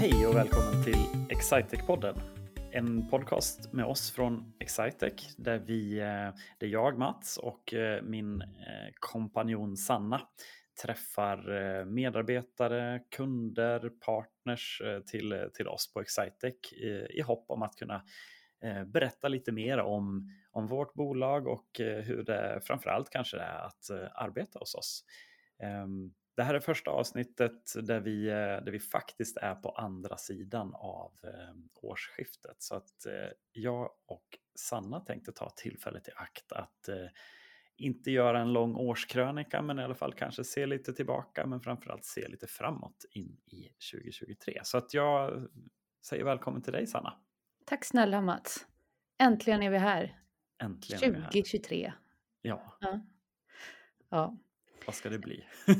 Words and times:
Hej 0.00 0.26
och 0.26 0.36
välkommen 0.36 0.84
till 0.84 1.06
Excitec-podden. 1.28 2.20
En 2.72 3.08
podcast 3.08 3.72
med 3.72 3.84
oss 3.84 4.10
från 4.10 4.52
Excitec 4.60 5.36
där 5.36 5.58
vi, 5.58 5.98
eh, 5.98 6.34
det 6.58 6.66
är 6.66 6.70
jag 6.70 6.98
Mats 6.98 7.36
och 7.36 7.74
eh, 7.74 8.02
min 8.02 8.40
eh, 8.40 8.46
kompanjon 9.00 9.76
Sanna 9.76 10.20
träffar 10.82 11.84
medarbetare, 11.84 13.00
kunder, 13.16 13.90
partners 14.06 14.82
till, 15.10 15.48
till 15.54 15.68
oss 15.68 15.92
på 15.92 16.00
Excitec 16.00 16.72
i, 16.72 17.06
i 17.18 17.20
hopp 17.20 17.44
om 17.48 17.62
att 17.62 17.76
kunna 17.76 18.02
berätta 18.86 19.28
lite 19.28 19.52
mer 19.52 19.78
om, 19.78 20.30
om 20.50 20.66
vårt 20.66 20.94
bolag 20.94 21.46
och 21.46 21.68
hur 21.78 22.22
det 22.24 22.60
framförallt 22.64 23.10
kanske 23.10 23.38
är 23.38 23.66
att 23.66 23.90
arbeta 24.14 24.58
hos 24.58 24.74
oss. 24.74 25.04
Ehm, 25.62 26.12
det 26.38 26.44
här 26.44 26.54
är 26.54 26.60
första 26.60 26.90
avsnittet 26.90 27.72
där 27.82 28.00
vi, 28.00 28.26
där 28.26 28.70
vi 28.70 28.80
faktiskt 28.80 29.36
är 29.36 29.54
på 29.54 29.70
andra 29.70 30.16
sidan 30.16 30.74
av 30.74 31.12
årsskiftet. 31.74 32.62
Så 32.62 32.74
att 32.74 33.06
jag 33.52 33.90
och 34.06 34.38
Sanna 34.54 35.00
tänkte 35.00 35.32
ta 35.32 35.50
tillfället 35.50 36.08
i 36.08 36.10
akt 36.16 36.52
att 36.52 36.88
inte 37.76 38.10
göra 38.10 38.40
en 38.40 38.52
lång 38.52 38.76
årskrönika, 38.76 39.62
men 39.62 39.78
i 39.78 39.82
alla 39.82 39.94
fall 39.94 40.12
kanske 40.12 40.44
se 40.44 40.66
lite 40.66 40.92
tillbaka, 40.92 41.46
men 41.46 41.60
framförallt 41.60 42.04
se 42.04 42.28
lite 42.28 42.46
framåt 42.46 43.04
in 43.10 43.40
i 43.46 43.68
2023. 43.92 44.60
Så 44.62 44.78
att 44.78 44.94
jag 44.94 45.48
säger 46.06 46.24
välkommen 46.24 46.62
till 46.62 46.72
dig 46.72 46.86
Sanna. 46.86 47.18
Tack 47.64 47.84
snälla 47.84 48.20
Mats. 48.20 48.66
Äntligen 49.18 49.62
är 49.62 49.70
vi 49.70 49.78
här. 49.78 50.20
Äntligen 50.62 51.14
2023. 51.14 51.92
Ja. 52.42 52.76
ja. 52.80 53.00
Ja. 54.10 54.38
Vad 54.88 54.94
ska 54.94 55.08
det 55.08 55.18
bli? 55.18 55.44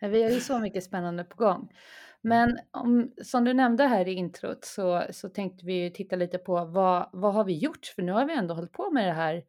vi 0.00 0.22
har 0.22 0.30
ju 0.30 0.40
så 0.40 0.58
mycket 0.58 0.84
spännande 0.84 1.24
på 1.24 1.36
gång. 1.36 1.72
Men 2.20 2.58
om, 2.70 3.12
som 3.22 3.44
du 3.44 3.54
nämnde 3.54 3.84
här 3.84 4.08
i 4.08 4.12
introt 4.12 4.64
så, 4.64 5.06
så 5.10 5.28
tänkte 5.28 5.66
vi 5.66 5.90
titta 5.90 6.16
lite 6.16 6.38
på 6.38 6.64
vad, 6.64 7.10
vad 7.12 7.34
har 7.34 7.44
vi 7.44 7.58
gjort? 7.58 7.86
För 7.86 8.02
nu 8.02 8.12
har 8.12 8.26
vi 8.26 8.34
ändå 8.34 8.54
hållit 8.54 8.72
på 8.72 8.90
med 8.90 9.08
det 9.08 9.12
här, 9.12 9.44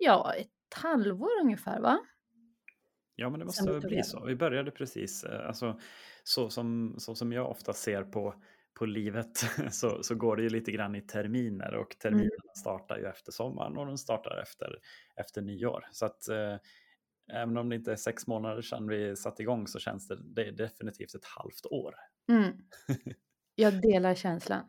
ja, 0.00 0.34
ett 0.34 0.74
halvår 0.74 1.30
ungefär 1.42 1.80
va? 1.80 1.98
Ja, 3.16 3.30
men 3.30 3.38
det 3.38 3.44
måste 3.44 3.72
väl 3.72 3.80
bli 3.80 4.02
så. 4.02 4.24
Vi 4.24 4.36
började 4.36 4.70
precis, 4.70 5.24
eh, 5.24 5.46
alltså, 5.46 5.80
så, 6.24 6.50
som, 6.50 6.94
så 6.98 7.14
som 7.14 7.32
jag 7.32 7.50
ofta 7.50 7.72
ser 7.72 8.02
på, 8.02 8.34
på 8.74 8.86
livet 8.86 9.44
så, 9.70 10.02
så 10.02 10.14
går 10.14 10.36
det 10.36 10.42
ju 10.42 10.48
lite 10.48 10.72
grann 10.72 10.94
i 10.94 11.00
terminer 11.00 11.74
och 11.74 11.98
terminerna 11.98 12.24
mm. 12.24 12.54
startar 12.56 12.98
ju 12.98 13.06
efter 13.06 13.32
sommaren 13.32 13.76
och 13.76 13.86
de 13.86 13.98
startar 13.98 14.42
efter, 14.42 14.78
efter 15.16 15.42
nyår. 15.42 15.88
Så 15.92 16.06
att 16.06 16.28
eh, 16.28 16.56
även 17.32 17.56
om 17.56 17.68
det 17.68 17.76
inte 17.76 17.92
är 17.92 17.96
sex 17.96 18.26
månader 18.26 18.62
sedan 18.62 18.88
vi 18.88 19.16
satte 19.16 19.42
igång 19.42 19.66
så 19.66 19.78
känns 19.78 20.08
det, 20.08 20.18
det 20.22 20.48
är 20.48 20.52
definitivt 20.52 21.14
ett 21.14 21.24
halvt 21.24 21.66
år. 21.70 21.94
Mm. 22.28 22.52
Jag 23.54 23.80
delar 23.80 24.14
känslan. 24.14 24.64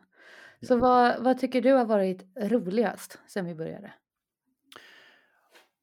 Så 0.61 0.77
vad, 0.77 1.23
vad 1.23 1.39
tycker 1.39 1.61
du 1.61 1.71
har 1.71 1.85
varit 1.85 2.25
roligast 2.35 3.19
sedan 3.27 3.45
vi 3.45 3.55
började? 3.55 3.93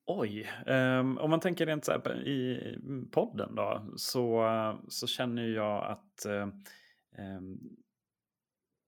Oj, 0.07 0.51
um, 0.67 1.19
om 1.19 1.31
man 1.31 1.41
tänker 1.41 1.67
rent 1.67 1.85
så 1.85 1.93
här 1.93 2.29
i 2.29 2.79
podden 3.13 3.55
då 3.55 3.87
så, 3.97 4.49
så 4.89 5.07
känner 5.07 5.43
jag 5.43 5.85
att 5.85 6.27
um, 6.29 6.63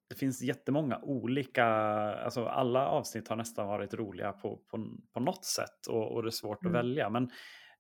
det 0.09 0.15
finns 0.15 0.43
jättemånga 0.43 0.99
olika, 1.03 1.65
alltså 1.65 2.45
alla 2.45 2.89
avsnitt 2.89 3.29
har 3.29 3.37
nästan 3.37 3.67
varit 3.67 3.95
roliga 3.95 4.33
på, 4.33 4.57
på, 4.57 4.97
på 5.13 5.21
något 5.21 5.45
sätt 5.45 5.87
och, 5.89 6.13
och 6.13 6.23
det 6.23 6.29
är 6.29 6.31
svårt 6.31 6.63
mm. 6.63 6.75
att 6.75 6.79
välja. 6.79 7.11
Men 7.11 7.31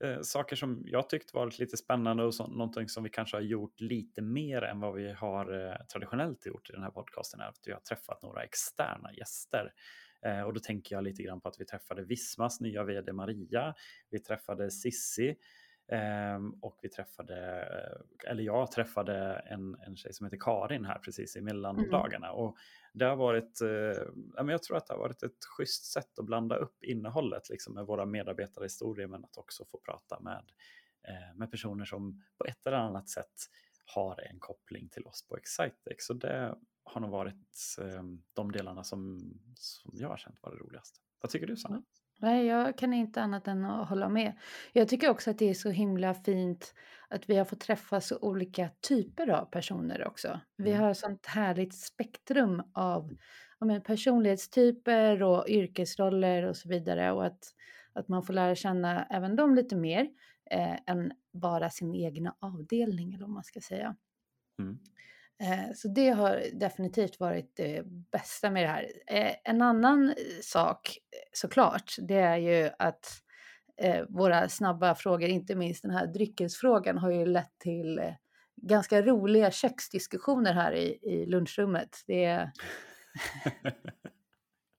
eh, 0.04 0.20
saker 0.22 0.56
som 0.56 0.82
jag 0.86 1.08
tyckt 1.08 1.34
varit 1.34 1.58
lite 1.58 1.76
spännande 1.76 2.24
och 2.24 2.34
så, 2.34 2.46
någonting 2.46 2.88
som 2.88 3.04
vi 3.04 3.10
kanske 3.10 3.36
har 3.36 3.42
gjort 3.42 3.80
lite 3.80 4.22
mer 4.22 4.62
än 4.62 4.80
vad 4.80 4.94
vi 4.94 5.12
har 5.12 5.68
eh, 5.68 5.76
traditionellt 5.92 6.46
gjort 6.46 6.70
i 6.70 6.72
den 6.72 6.82
här 6.82 6.90
podcasten 6.90 7.40
är 7.40 7.44
att 7.44 7.60
vi 7.66 7.72
har 7.72 7.80
träffat 7.80 8.22
några 8.22 8.42
externa 8.42 9.12
gäster. 9.18 9.72
Eh, 10.22 10.40
och 10.40 10.54
då 10.54 10.60
tänker 10.60 10.94
jag 10.94 11.04
lite 11.04 11.22
grann 11.22 11.40
på 11.40 11.48
att 11.48 11.60
vi 11.60 11.64
träffade 11.64 12.04
Vismas 12.04 12.60
nya 12.60 12.84
vd 12.84 13.12
Maria, 13.12 13.74
vi 14.10 14.18
träffade 14.18 14.70
Sissi 14.70 15.36
Um, 16.36 16.58
och 16.62 16.78
vi 16.82 16.88
träffade, 16.88 17.68
eller 18.26 18.42
jag 18.42 18.70
träffade 18.70 19.44
en, 19.46 19.76
en 19.86 19.96
tjej 19.96 20.12
som 20.12 20.26
heter 20.26 20.38
Karin 20.40 20.84
här 20.84 20.98
precis 20.98 21.36
i 21.36 21.40
mellandagarna. 21.40 22.26
Mm. 22.26 22.38
Och 22.38 22.56
det 22.98 23.04
har 23.04 23.16
varit, 23.16 23.60
eh, 23.60 24.48
jag 24.48 24.62
tror 24.62 24.76
att 24.76 24.86
det 24.86 24.92
har 24.92 24.98
varit 24.98 25.22
ett 25.22 25.44
schysst 25.44 25.92
sätt 25.92 26.18
att 26.18 26.24
blanda 26.24 26.56
upp 26.56 26.84
innehållet 26.84 27.48
liksom, 27.48 27.74
med 27.74 27.86
våra 27.86 28.06
medarbetarhistorier 28.06 29.06
men 29.06 29.24
att 29.24 29.36
också 29.36 29.64
få 29.64 29.78
prata 29.78 30.20
med, 30.20 30.44
eh, 31.08 31.36
med 31.36 31.50
personer 31.50 31.84
som 31.84 32.22
på 32.38 32.44
ett 32.44 32.66
eller 32.66 32.76
annat 32.76 33.08
sätt 33.08 33.34
har 33.84 34.20
en 34.20 34.38
koppling 34.38 34.88
till 34.88 35.06
oss 35.06 35.28
på 35.28 35.36
Excitex. 35.36 36.04
Så 36.04 36.14
det 36.14 36.54
har 36.84 37.00
nog 37.00 37.10
varit 37.10 37.76
eh, 37.80 38.02
de 38.32 38.52
delarna 38.52 38.84
som, 38.84 39.32
som 39.54 39.90
jag 39.94 40.08
har 40.08 40.16
känt 40.16 40.42
varit 40.42 40.60
roligast. 40.60 41.00
Vad 41.20 41.30
tycker 41.30 41.46
du 41.46 41.56
Sanna? 41.56 41.76
Mm. 41.76 41.86
Nej, 42.18 42.46
jag 42.46 42.78
kan 42.78 42.92
inte 42.92 43.22
annat 43.22 43.48
än 43.48 43.64
att 43.64 43.88
hålla 43.88 44.08
med. 44.08 44.32
Jag 44.72 44.88
tycker 44.88 45.10
också 45.10 45.30
att 45.30 45.38
det 45.38 45.50
är 45.50 45.54
så 45.54 45.70
himla 45.70 46.14
fint 46.14 46.74
att 47.08 47.30
vi 47.30 47.36
har 47.36 47.44
fått 47.44 47.60
träffa 47.60 48.00
så 48.00 48.18
olika 48.18 48.70
typer 48.88 49.28
av 49.28 49.44
personer 49.44 50.06
också. 50.06 50.40
Vi 50.56 50.70
mm. 50.70 50.82
har 50.82 50.94
sånt 50.94 51.26
härligt 51.26 51.74
spektrum 51.74 52.62
av 52.72 53.16
ja, 53.58 53.80
personlighetstyper 53.80 55.22
och 55.22 55.48
yrkesroller 55.48 56.42
och 56.42 56.56
så 56.56 56.68
vidare 56.68 57.12
och 57.12 57.26
att, 57.26 57.54
att 57.92 58.08
man 58.08 58.22
får 58.22 58.32
lära 58.32 58.54
känna 58.54 59.04
även 59.04 59.36
dem 59.36 59.54
lite 59.54 59.76
mer 59.76 60.08
eh, 60.50 60.76
än 60.86 61.12
bara 61.32 61.70
sin 61.70 61.94
egna 61.94 62.36
avdelning 62.40 63.14
eller 63.14 63.24
vad 63.24 63.34
man 63.34 63.44
ska 63.44 63.60
säga. 63.60 63.96
Mm. 64.58 64.78
Eh, 65.42 65.74
så 65.74 65.88
det 65.88 66.10
har 66.10 66.42
definitivt 66.52 67.20
varit 67.20 67.56
det 67.56 67.82
bästa 68.12 68.50
med 68.50 68.64
det 68.64 68.68
här. 68.68 68.86
Eh, 69.06 69.34
en 69.44 69.62
annan 69.62 70.14
sak 70.42 70.98
såklart, 71.32 71.96
det 71.98 72.18
är 72.18 72.36
ju 72.36 72.70
att 72.78 73.06
eh, 73.82 74.04
våra 74.08 74.48
snabba 74.48 74.94
frågor, 74.94 75.28
inte 75.28 75.54
minst 75.54 75.82
den 75.82 75.90
här 75.90 76.06
dryckesfrågan, 76.06 76.98
har 76.98 77.10
ju 77.10 77.26
lett 77.26 77.58
till 77.58 78.14
ganska 78.62 79.02
roliga 79.02 79.50
köksdiskussioner 79.50 80.52
här 80.52 80.72
i, 80.72 80.98
i 81.02 81.26
lunchrummet. 81.26 82.02
Det 82.06 82.24
är... 82.24 82.50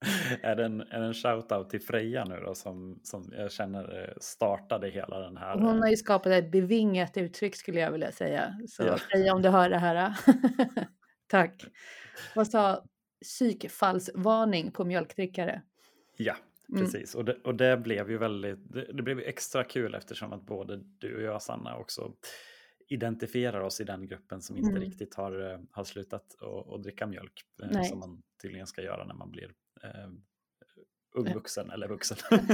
är 0.41 0.55
det 0.55 0.65
en, 0.65 0.81
är 0.81 0.99
det 0.99 1.05
en 1.05 1.13
shout-out 1.13 1.69
till 1.69 1.81
Freja 1.81 2.25
nu 2.25 2.39
då 2.45 2.55
som, 2.55 2.99
som 3.03 3.33
jag 3.37 3.51
känner 3.51 4.13
startade 4.21 4.89
hela 4.89 5.19
den 5.19 5.37
här? 5.37 5.59
Hon 5.59 5.79
har 5.79 5.89
ju 5.89 5.97
skapat 5.97 6.31
ett 6.31 6.51
bevingat 6.51 7.17
uttryck 7.17 7.55
skulle 7.55 7.79
jag 7.79 7.91
vilja 7.91 8.11
säga. 8.11 8.59
Så 8.67 8.83
ja. 8.83 8.97
Freja 8.97 9.33
om 9.33 9.41
du 9.41 9.49
hör 9.49 9.69
det 9.69 9.77
här. 9.77 10.13
Tack. 11.27 11.65
Vad 12.35 12.47
sa 12.47 12.83
psykfallsvarning 13.21 14.71
på 14.71 14.85
mjölkdrickare? 14.85 15.61
Ja, 16.17 16.35
mm. 16.69 16.81
precis. 16.81 17.15
Mm. 17.15 17.19
Och, 17.19 17.25
det, 17.25 17.41
och 17.43 17.55
det 17.55 17.77
blev 17.77 18.11
ju 18.11 18.17
väldigt, 18.17 18.73
det, 18.73 18.93
det 18.93 19.03
blev 19.03 19.19
extra 19.19 19.63
kul 19.63 19.95
eftersom 19.95 20.33
att 20.33 20.45
både 20.45 20.79
du 20.97 21.15
och 21.15 21.21
jag 21.21 21.41
Sanna 21.41 21.77
också 21.77 22.13
identifierar 22.89 23.61
oss 23.61 23.81
i 23.81 23.83
den 23.83 24.07
gruppen 24.07 24.41
som 24.41 24.57
inte 24.57 24.69
mm. 24.69 24.81
riktigt 24.81 25.15
har, 25.15 25.65
har 25.71 25.83
slutat 25.83 26.25
att 26.75 26.83
dricka 26.83 27.07
mjölk. 27.07 27.41
Eh, 27.63 27.69
Nej. 27.71 27.85
Som 27.85 27.99
man 27.99 28.23
tydligen 28.41 28.67
ska 28.67 28.81
göra 28.81 29.05
när 29.05 29.15
man 29.15 29.31
blir 29.31 29.53
eh, 29.83 30.09
ungvuxen 31.15 31.71
eller 31.71 31.87
vuxen. 31.87 32.17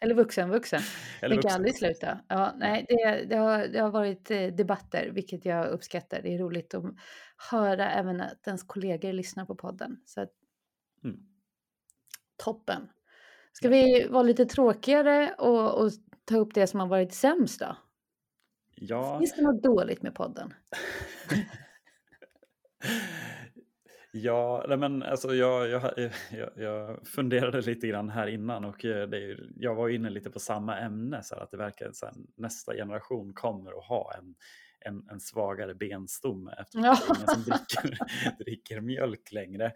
eller 0.00 0.14
vuxen, 0.14 0.50
vuxen. 0.50 0.80
Eller 1.22 1.36
det 1.36 1.42
kan 1.42 1.52
aldrig 1.52 1.76
sluta. 1.76 2.18
Ja, 2.28 2.52
nej, 2.56 2.86
det, 2.88 3.24
det, 3.24 3.36
har, 3.36 3.66
det 3.66 3.78
har 3.78 3.90
varit 3.90 4.30
eh, 4.30 4.46
debatter, 4.46 5.10
vilket 5.10 5.44
jag 5.44 5.66
uppskattar. 5.66 6.22
Det 6.22 6.34
är 6.34 6.38
roligt 6.38 6.74
att 6.74 6.84
höra 7.50 7.90
även 7.90 8.20
att 8.20 8.46
ens 8.46 8.62
kollegor 8.62 9.12
lyssnar 9.12 9.44
på 9.44 9.54
podden. 9.54 10.00
Så 10.04 10.20
att, 10.20 10.32
mm. 11.04 11.16
Toppen. 12.36 12.88
Ska 13.52 13.68
vi 13.68 14.06
vara 14.08 14.22
lite 14.22 14.44
tråkigare 14.44 15.34
och, 15.38 15.84
och 15.84 15.90
ta 16.24 16.36
upp 16.36 16.54
det 16.54 16.66
som 16.66 16.80
har 16.80 16.86
varit 16.86 17.14
sämst 17.14 17.60
då? 17.60 17.76
Ja. 18.74 19.18
Finns 19.18 19.36
det 19.36 19.42
något 19.42 19.62
dåligt 19.62 20.02
med 20.02 20.14
podden? 20.14 20.54
Ja, 24.12 24.76
men 24.78 25.02
alltså 25.02 25.34
jag, 25.34 25.68
jag, 25.68 26.10
jag, 26.30 26.50
jag, 26.56 27.08
funderade 27.08 27.60
lite 27.60 27.86
grann 27.86 28.08
här 28.08 28.26
innan 28.26 28.64
och 28.64 28.84
eh, 28.84 29.08
det, 29.08 29.38
jag 29.56 29.74
var 29.74 29.88
inne 29.88 30.10
lite 30.10 30.30
på 30.30 30.38
samma 30.38 30.78
ämne, 30.78 31.22
så 31.22 31.34
att 31.34 31.50
det 31.50 31.56
verkar 31.56 31.92
som 31.92 32.26
nästa 32.36 32.74
generation 32.74 33.32
kommer 33.34 33.78
att 33.78 33.84
ha 33.84 34.14
en, 34.18 34.34
en, 34.80 35.08
en 35.10 35.20
svagare 35.20 35.74
benstomme 35.74 36.54
eftersom 36.58 36.84
ja. 36.84 36.98
det 37.06 37.12
är 37.12 37.16
ingen 37.16 37.28
som 37.28 37.42
dricker, 37.42 37.98
dricker 38.44 38.80
mjölk 38.80 39.32
längre. 39.32 39.72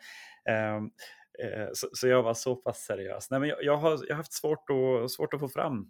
Um, 0.77 0.91
så, 1.73 1.89
så, 1.93 2.09
jag 2.09 2.23
var 2.23 2.35
så 2.35 2.57
pass 2.57 2.85
seriös. 2.85 3.31
Nej, 3.31 3.41
men 3.41 3.49
jag, 3.49 3.77
har, 3.77 3.91
jag 3.91 4.15
har 4.15 4.17
haft 4.17 4.33
svårt 4.33 4.71
att, 4.71 5.11
svårt 5.11 5.35
att 5.35 5.41
få 5.41 5.49
fram 5.49 5.89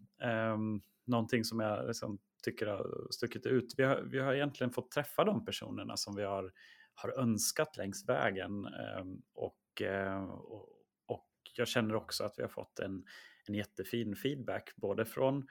um, 0.54 0.82
någonting 1.06 1.44
som 1.44 1.60
jag 1.60 1.86
liksom 1.86 2.18
tycker 2.44 2.66
har 2.66 3.06
stuckit 3.10 3.46
ut. 3.46 3.74
Vi 3.76 3.82
har, 3.82 4.02
vi 4.10 4.18
har 4.18 4.34
egentligen 4.34 4.72
fått 4.72 4.90
träffa 4.90 5.24
de 5.24 5.44
personerna 5.44 5.96
som 5.96 6.16
vi 6.16 6.22
har 6.22 6.52
har 6.94 7.18
önskat 7.18 7.76
längs 7.76 8.08
vägen. 8.08 8.66
Ehm, 8.66 9.22
och, 9.34 9.82
eh, 9.82 10.24
och, 10.24 10.68
och 11.06 11.30
jag 11.56 11.68
känner 11.68 11.94
också 11.94 12.24
att 12.24 12.34
vi 12.38 12.42
har 12.42 12.50
fått 12.50 12.78
en, 12.78 13.04
en 13.48 13.54
jättefin 13.54 14.16
feedback 14.16 14.72
både 14.76 15.04
från 15.04 15.46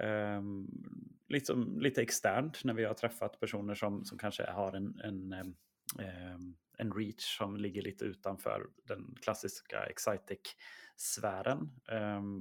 Um, 0.00 0.68
liksom, 1.28 1.80
lite 1.80 2.02
externt 2.02 2.64
när 2.64 2.74
vi 2.74 2.84
har 2.84 2.94
träffat 2.94 3.40
personer 3.40 3.74
som, 3.74 4.04
som 4.04 4.18
kanske 4.18 4.50
har 4.50 4.72
en, 4.72 5.00
en, 5.00 5.32
um, 5.32 6.56
en 6.78 6.92
reach 6.92 7.38
som 7.38 7.56
ligger 7.56 7.82
lite 7.82 8.04
utanför 8.04 8.66
den 8.84 9.14
klassiska 9.22 9.86
Excitec-sfären. 9.86 11.70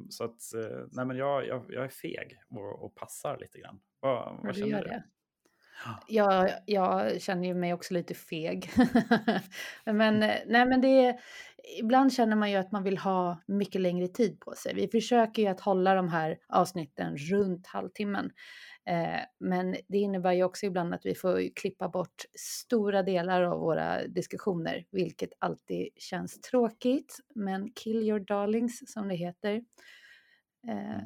Så 0.10 0.24
att 0.24 0.42
uh, 0.56 0.88
nej, 0.92 1.06
men 1.06 1.18
jag, 1.18 1.48
jag, 1.48 1.66
jag 1.70 1.84
är 1.86 1.90
feg 1.90 2.42
och, 2.50 2.86
och 2.86 2.96
passar 2.96 3.38
lite 3.40 3.60
grann. 3.60 3.82
Vad, 4.00 4.40
vad 4.44 4.56
känner 4.56 4.84
du? 4.84 5.02
Jag, 6.08 6.50
jag 6.66 7.22
känner 7.22 7.48
ju 7.48 7.54
mig 7.54 7.74
också 7.74 7.94
lite 7.94 8.14
feg. 8.14 8.72
men, 9.86 10.20
nej, 10.20 10.66
men 10.66 10.82
det, 10.82 11.20
ibland 11.80 12.14
känner 12.14 12.36
man 12.36 12.52
ju 12.52 12.58
att 12.58 12.72
man 12.72 12.84
vill 12.84 12.98
ha 12.98 13.42
mycket 13.48 13.82
längre 13.82 14.08
tid 14.08 14.40
på 14.40 14.52
sig. 14.52 14.74
Vi 14.76 14.88
försöker 14.88 15.42
ju 15.42 15.48
att 15.48 15.62
hålla 15.62 15.96
de 15.96 16.10
här 16.10 16.38
avsnitten 16.50 17.18
runt 17.18 17.68
halvtimmen. 17.68 18.32
Eh, 18.90 19.20
men 19.40 19.76
det 19.88 19.98
innebär 19.98 20.32
ju 20.32 20.44
också 20.44 20.66
ibland 20.66 20.94
att 20.94 21.06
vi 21.06 21.16
får 21.16 21.56
klippa 21.56 21.90
bort 21.90 22.26
stora 22.40 23.04
delar 23.04 23.44
av 23.44 23.60
våra 23.60 24.08
diskussioner, 24.08 24.86
vilket 24.92 25.30
alltid 25.40 25.90
känns 25.96 26.42
tråkigt. 26.42 27.18
Men 27.36 27.72
kill 27.72 28.04
your 28.04 28.20
darlings 28.20 28.92
som 28.94 29.08
det 29.08 29.16
heter. 29.16 29.62
Eh, 30.68 30.94
mm. 30.94 31.06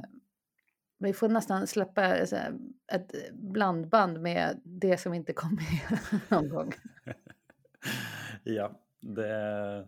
Vi 0.97 1.13
får 1.13 1.29
nästan 1.29 1.67
släppa 1.67 2.01
här, 2.01 2.53
ett 2.91 3.33
blandband 3.33 4.21
med 4.21 4.61
det 4.63 4.97
som 4.97 5.13
inte 5.13 5.33
kom 5.33 5.55
med 5.55 5.99
någon 6.29 6.49
gång. 6.49 6.73
ja, 8.43 8.79
det, 8.99 9.87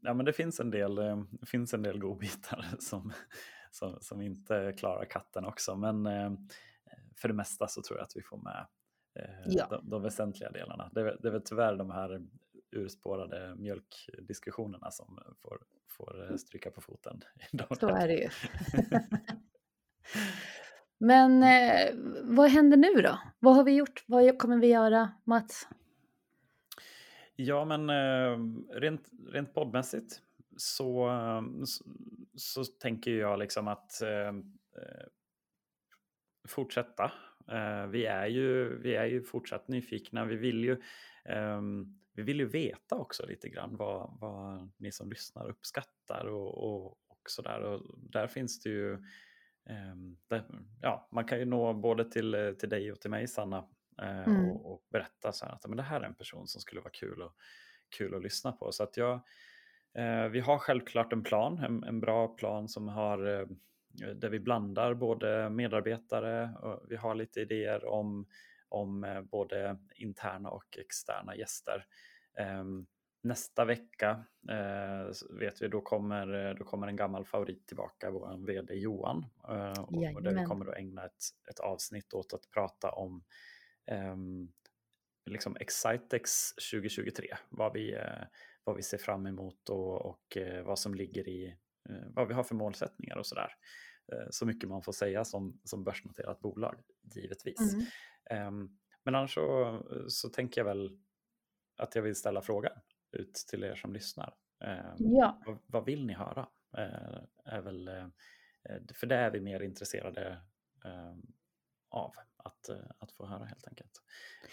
ja, 0.00 0.14
men 0.14 0.26
det 0.26 0.32
finns 0.32 0.60
en 0.60 0.70
del, 0.70 0.94
det 1.30 1.46
finns 1.46 1.74
en 1.74 1.82
del 1.82 1.98
godbitar 1.98 2.66
som, 2.78 3.12
som, 3.70 3.98
som 4.00 4.22
inte 4.22 4.74
klarar 4.78 5.04
katten 5.04 5.44
också. 5.44 5.76
Men 5.76 6.06
eh, 6.06 6.32
för 7.16 7.28
det 7.28 7.34
mesta 7.34 7.68
så 7.68 7.82
tror 7.82 7.98
jag 7.98 8.04
att 8.04 8.16
vi 8.16 8.22
får 8.22 8.38
med 8.38 8.66
eh, 9.14 9.46
ja. 9.46 9.66
de, 9.70 9.90
de 9.90 10.02
väsentliga 10.02 10.50
delarna. 10.50 10.90
Det, 10.94 11.16
det 11.22 11.28
är 11.28 11.32
väl 11.32 11.42
tyvärr 11.44 11.76
de 11.76 11.90
här 11.90 12.26
urspårade 12.70 13.54
mjölkdiskussionerna 13.54 14.90
som 14.90 15.18
får, 15.42 15.58
får 15.88 16.36
stryka 16.36 16.70
på 16.70 16.80
foten. 16.80 17.20
Så 17.80 17.88
är 17.88 18.08
det 18.08 18.14
ju. 18.14 18.28
Men 20.98 21.42
eh, 21.42 21.94
vad 22.22 22.50
händer 22.50 22.76
nu 22.76 23.02
då? 23.02 23.18
Vad 23.38 23.56
har 23.56 23.64
vi 23.64 23.76
gjort? 23.76 24.04
Vad 24.06 24.38
kommer 24.38 24.58
vi 24.58 24.66
göra, 24.66 25.12
Mats? 25.24 25.68
Ja, 27.36 27.64
men 27.64 27.90
eh, 27.90 28.38
rent, 28.80 29.10
rent 29.28 29.54
poddmässigt 29.54 30.20
så, 30.56 31.10
så, 31.64 31.84
så, 32.34 32.64
tänker 32.64 33.10
jag 33.10 33.38
liksom 33.38 33.68
att 33.68 34.02
eh, 34.02 34.28
eh 34.28 35.06
fortsätta. 36.48 37.12
Eh, 37.52 37.86
vi, 37.86 38.06
är 38.06 38.26
ju, 38.26 38.78
vi 38.78 38.94
är 38.94 39.06
ju 39.06 39.22
fortsatt 39.22 39.68
nyfikna. 39.68 40.24
Vi 40.24 40.36
vill 40.36 40.64
ju, 40.64 40.72
eh, 41.24 41.60
vi 42.12 42.22
vill 42.22 42.40
ju 42.40 42.46
veta 42.46 42.96
också 42.96 43.26
lite 43.26 43.48
grann 43.48 43.76
vad, 43.76 44.18
vad 44.20 44.70
ni 44.76 44.92
som 44.92 45.10
lyssnar 45.10 45.48
uppskattar 45.48 46.24
och, 46.24 46.64
och, 46.64 46.86
och 46.86 47.20
sådär. 47.24 47.60
Och 47.60 47.82
där 47.96 48.26
finns 48.26 48.62
det 48.62 48.70
ju, 48.70 48.92
ehm, 49.66 50.16
ja, 50.80 51.08
man 51.12 51.24
kan 51.24 51.38
ju 51.38 51.44
nå 51.44 51.74
både 51.74 52.10
till, 52.10 52.56
till 52.58 52.68
dig 52.68 52.92
och 52.92 53.00
till 53.00 53.10
mig 53.10 53.28
Sanna 53.28 53.68
eh, 54.02 54.28
mm. 54.28 54.50
och, 54.50 54.72
och, 54.72 54.86
berätta 54.92 55.32
så 55.32 55.46
att 55.46 55.68
men 55.68 55.76
det 55.76 55.82
här 55.82 56.00
är 56.00 56.04
en 56.04 56.14
person 56.14 56.46
som 56.46 56.60
skulle 56.60 56.80
vara 56.80 56.92
kul, 56.92 57.22
och, 57.22 57.34
kul 57.98 58.14
att 58.14 58.22
lyssna 58.22 58.52
på. 58.52 58.72
Så 58.72 58.82
att 58.82 58.96
jag, 58.96 59.20
Eh, 59.98 60.28
vi 60.28 60.40
har 60.40 60.58
självklart 60.58 61.12
en 61.12 61.22
plan, 61.22 61.58
en, 61.58 61.84
en 61.84 62.00
bra 62.00 62.28
plan 62.28 62.68
som 62.68 62.88
har, 62.88 63.48
där 64.14 64.28
vi 64.28 64.40
blandar 64.40 64.94
både 64.94 65.50
medarbetare 65.50 66.50
och 66.62 66.84
vi 66.88 66.96
har 66.96 67.14
lite 67.14 67.40
idéer 67.40 67.84
om, 67.84 68.26
om 68.68 69.04
eh, 69.04 69.22
både 69.22 69.78
interna 69.94 70.50
och 70.50 70.78
externa 70.78 71.36
gäster. 71.36 71.86
Ehm, 72.38 72.86
nästa 73.22 73.64
vecka 73.64 74.24
vet 75.30 75.62
vi, 75.62 75.68
då 75.68 75.80
kommer, 75.80 76.54
då 76.54 76.64
kommer 76.64 76.86
en 76.86 76.96
gammal 76.96 77.24
favorit 77.24 77.66
tillbaka, 77.66 78.10
vår 78.10 78.46
vd 78.46 78.74
Johan. 78.74 79.26
och 80.14 80.22
där 80.22 80.34
vi 80.34 80.44
kommer 80.44 80.66
att 80.66 80.76
ägna 80.76 81.04
ett, 81.04 81.24
ett 81.50 81.60
avsnitt 81.60 82.14
åt 82.14 82.32
att 82.32 82.50
prata 82.50 82.90
om 82.90 83.24
um, 84.12 84.52
liksom 85.26 85.56
Excitex 85.60 86.52
2023, 86.70 87.36
vad 87.48 87.72
vi, 87.72 87.96
vad 88.68 88.76
vi 88.76 88.82
ser 88.82 88.98
fram 88.98 89.26
emot 89.26 89.68
och, 89.68 90.06
och 90.06 90.36
eh, 90.36 90.64
vad 90.64 90.78
som 90.78 90.94
ligger 90.94 91.28
i 91.28 91.46
eh, 91.46 91.52
vad 92.14 92.28
vi 92.28 92.34
har 92.34 92.44
för 92.44 92.54
målsättningar 92.54 93.16
och 93.16 93.26
sådär. 93.26 93.52
Eh, 94.12 94.26
så 94.30 94.46
mycket 94.46 94.68
man 94.68 94.82
får 94.82 94.92
säga 94.92 95.24
som, 95.24 95.60
som 95.64 95.84
börsnoterat 95.84 96.40
bolag, 96.40 96.80
givetvis. 97.14 97.74
Mm. 97.74 97.86
Ehm, 98.30 98.78
men 99.04 99.14
annars 99.14 99.34
så, 99.34 99.82
så 100.08 100.28
tänker 100.28 100.60
jag 100.60 100.66
väl 100.66 100.98
att 101.76 101.94
jag 101.94 102.02
vill 102.02 102.16
ställa 102.16 102.42
frågan 102.42 102.80
ut 103.12 103.34
till 103.34 103.64
er 103.64 103.74
som 103.74 103.92
lyssnar. 103.92 104.34
Ehm, 104.64 104.96
ja. 104.98 105.42
Vad, 105.46 105.58
vad, 105.66 105.84
vill 105.84 106.06
ni 106.06 106.12
höra? 106.12 106.48
Är 107.44 107.60
väl, 107.60 107.90
för 108.94 109.06
det 109.06 109.16
är 109.16 109.30
vi 109.30 109.40
mer 109.40 109.60
intresserade 109.60 110.42
ehm, 110.84 111.22
av 111.90 112.12
att, 112.36 112.68
eh, 112.68 112.90
att 112.98 113.12
få 113.12 113.26
höra 113.26 113.44
helt 113.44 113.68
enkelt. 113.68 114.02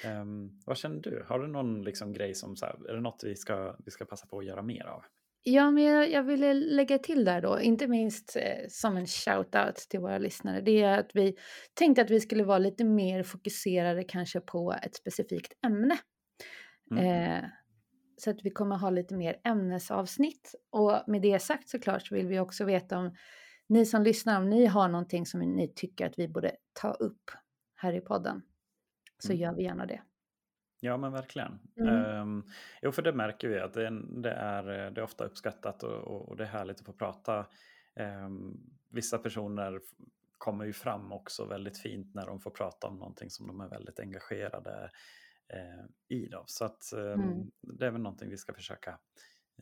Um, 0.06 0.62
vad 0.66 0.78
känner 0.78 1.01
du? 1.01 1.25
Har 1.28 1.40
du 1.40 1.48
någon 1.48 1.84
liksom 1.84 2.13
grej 2.13 2.36
som, 2.36 2.56
så 2.56 2.66
här, 2.66 2.90
är 2.90 2.94
det 2.94 3.01
något 3.01 3.24
vi 3.24 3.36
ska, 3.36 3.75
vi 3.86 3.92
ska 3.92 4.06
passa 4.06 4.28
på 4.28 4.40
att 4.40 4.46
göra 4.46 4.62
mer 4.62 4.86
av? 4.86 5.04
Ja, 5.48 5.72
men 5.72 5.84
jag, 5.84 6.12
jag 6.12 6.24
ville 6.24 6.54
lägga 6.54 7.00
till 7.00 7.26
där 7.26 7.42
då, 7.42 7.62
inte 7.62 7.88
minst 7.88 8.36
eh, 8.36 8.68
som 8.70 8.98
en 8.98 9.06
shout-out 9.06 9.88
till 9.90 10.00
våra 10.00 10.18
lyssnare, 10.18 10.62
det 10.62 10.82
är 10.82 11.00
att 11.00 11.12
vi 11.14 11.36
tänkte 11.74 12.02
att 12.02 12.10
vi 12.10 12.20
skulle 12.20 12.44
vara 12.44 12.58
lite 12.58 12.84
mer 12.84 13.24
fokuserade 13.24 14.04
kanske 14.04 14.40
på 14.40 14.76
ett 14.84 14.96
specifikt 14.96 15.54
ämne. 15.66 15.98
Mm. 16.92 17.06
Eh, 17.06 17.50
så 18.18 18.30
att 18.30 18.40
vi 18.44 18.50
kommer 18.50 18.78
ha 18.78 18.90
lite 18.90 19.16
mer 19.16 19.36
ämnesavsnitt. 19.44 20.56
Och 20.70 21.04
med 21.08 21.22
det 21.22 21.40
sagt 21.40 21.70
såklart 21.70 22.08
så 22.08 22.16
vill 22.16 22.28
vi 22.28 22.40
också 22.40 22.66
veta 22.66 22.98
om 22.98 23.16
ni 23.70 23.86
som 23.86 24.04
lyssnar, 24.04 24.38
om 24.38 24.50
ni 24.50 24.66
har 24.66 24.88
någonting 24.88 25.26
som 25.26 25.40
ni 25.40 25.74
tycker 25.76 26.06
att 26.06 26.20
vi 26.20 26.28
borde 26.28 26.52
ta 26.74 26.92
upp 26.92 27.32
här 27.76 27.94
i 27.94 28.02
podden 28.02 28.42
så 29.20 29.32
mm. 29.32 29.42
gör 29.42 29.56
vi 29.56 29.64
gärna 29.64 29.86
det. 29.86 30.02
Ja 30.86 30.98
men 30.98 31.12
verkligen. 31.12 31.60
Mm. 31.76 32.22
Um, 32.22 32.50
jo 32.82 32.92
för 32.92 33.02
det 33.02 33.14
märker 33.14 33.48
vi 33.48 33.60
att 33.60 33.74
det, 33.74 34.02
det, 34.22 34.32
är, 34.32 34.64
det 34.64 35.02
är 35.02 35.04
ofta 35.04 35.26
uppskattat 35.26 35.84
och, 35.84 36.30
och, 36.30 36.38
det 36.38 36.44
är 36.44 36.48
härligt 36.48 36.80
att 36.80 36.86
få 36.86 36.94
prata. 36.94 37.48
Um, 37.96 38.60
vissa 38.89 39.18
personer 39.18 39.82
kommer 40.38 40.65
ju 40.65 40.74
fram 40.74 41.12
också 41.12 41.46
väldigt 41.46 41.77
fint 41.77 42.13
när 42.13 42.25
de 42.25 42.39
får 42.39 42.51
prata 42.51 42.88
om 42.88 42.96
någonting 42.96 43.30
som 43.30 43.48
de 43.48 43.62
är 43.62 43.68
väldigt 43.68 44.00
engagerade 44.00 44.92
eh, 45.48 45.86
i. 46.18 46.27
Då. 46.27 46.44
Så 46.48 46.65
att, 46.65 46.94
eh, 46.94 47.12
mm. 47.12 47.51
det 47.62 47.86
är 47.86 47.92
väl 47.92 48.01
någonting 48.01 48.30
vi 48.30 48.38
ska 48.38 48.54
försöka 48.54 49.00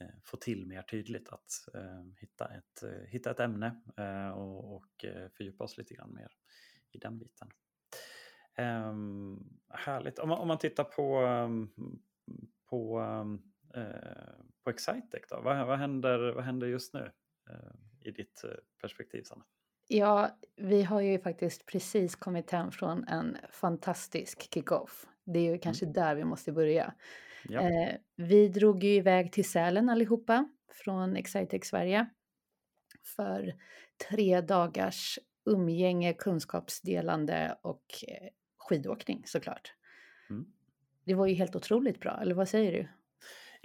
eh, 0.01 0.15
få 0.24 0.38
till 0.38 0.65
mer 0.65 0.82
tydligt 0.82 1.30
att 1.30 1.75
eh, 1.75 2.03
hitta, 2.18 2.48
ett, 2.48 2.84
eh, 2.84 3.08
hitta 3.08 3.32
ett 3.32 3.39
ämne 3.39 3.82
eh, 3.98 4.30
och, 4.30 4.75
och 4.75 5.06
fördjupa 5.38 5.63
oss 5.63 5.77
lite 5.77 5.94
grann 5.94 6.13
mer 6.13 6.32
i 6.92 6.98
den 6.98 7.20
biten. 7.20 7.50
Um, 8.57 9.60
härligt. 9.69 10.19
Om 10.19 10.29
man, 10.29 10.39
om 10.39 10.48
man 10.48 10.57
tittar 10.57 10.83
på, 10.83 11.22
um, 11.22 11.72
på, 12.69 13.00
um, 13.00 13.41
uh, 13.77 13.83
på 14.63 14.69
Excitec 14.69 15.24
då, 15.29 15.41
vad, 15.41 15.67
vad, 15.67 15.79
händer, 15.79 16.33
vad 16.36 16.43
händer 16.43 16.67
just 16.67 16.93
nu 16.93 17.12
uh, 17.50 17.75
i 18.01 18.12
ditt 18.12 18.41
uh, 18.45 18.51
perspektiv 18.81 19.24
Sanna? 19.24 19.45
Ja, 19.88 20.38
vi 20.55 20.83
har 20.83 21.01
ju 21.01 21.19
faktiskt 21.19 21.65
precis 21.65 22.15
kommit 22.15 22.51
hem 22.51 22.72
från 22.72 23.07
en 23.07 23.38
fantastisk 23.51 24.53
kick-off. 24.53 25.07
Det 25.25 25.39
är 25.39 25.51
ju 25.51 25.57
kanske 25.57 25.86
mm. 25.86 25.93
där 25.93 26.15
vi 26.15 26.24
måste 26.24 26.51
börja. 26.51 26.93
Ja. 27.50 27.62
Eh, 27.62 27.95
vi 28.15 28.48
drog 28.48 28.83
ju 28.83 28.95
iväg 28.95 29.31
till 29.31 29.50
Sälen 29.50 29.89
allihopa 29.89 30.50
från 30.72 31.15
Excitec 31.15 31.65
Sverige 31.65 32.10
för 33.15 33.53
tre 34.10 34.41
dagars 34.41 35.19
umgänge, 35.45 36.13
kunskapsdelande 36.13 37.57
och 37.62 37.86
skidåkning 38.63 39.24
såklart. 39.25 39.74
Mm. 40.29 40.46
Det 41.05 41.13
var 41.13 41.27
ju 41.27 41.34
helt 41.34 41.55
otroligt 41.55 42.00
bra, 42.00 42.20
eller 42.22 42.36
vad 42.36 42.50
säger 42.50 42.72
du? 42.72 42.88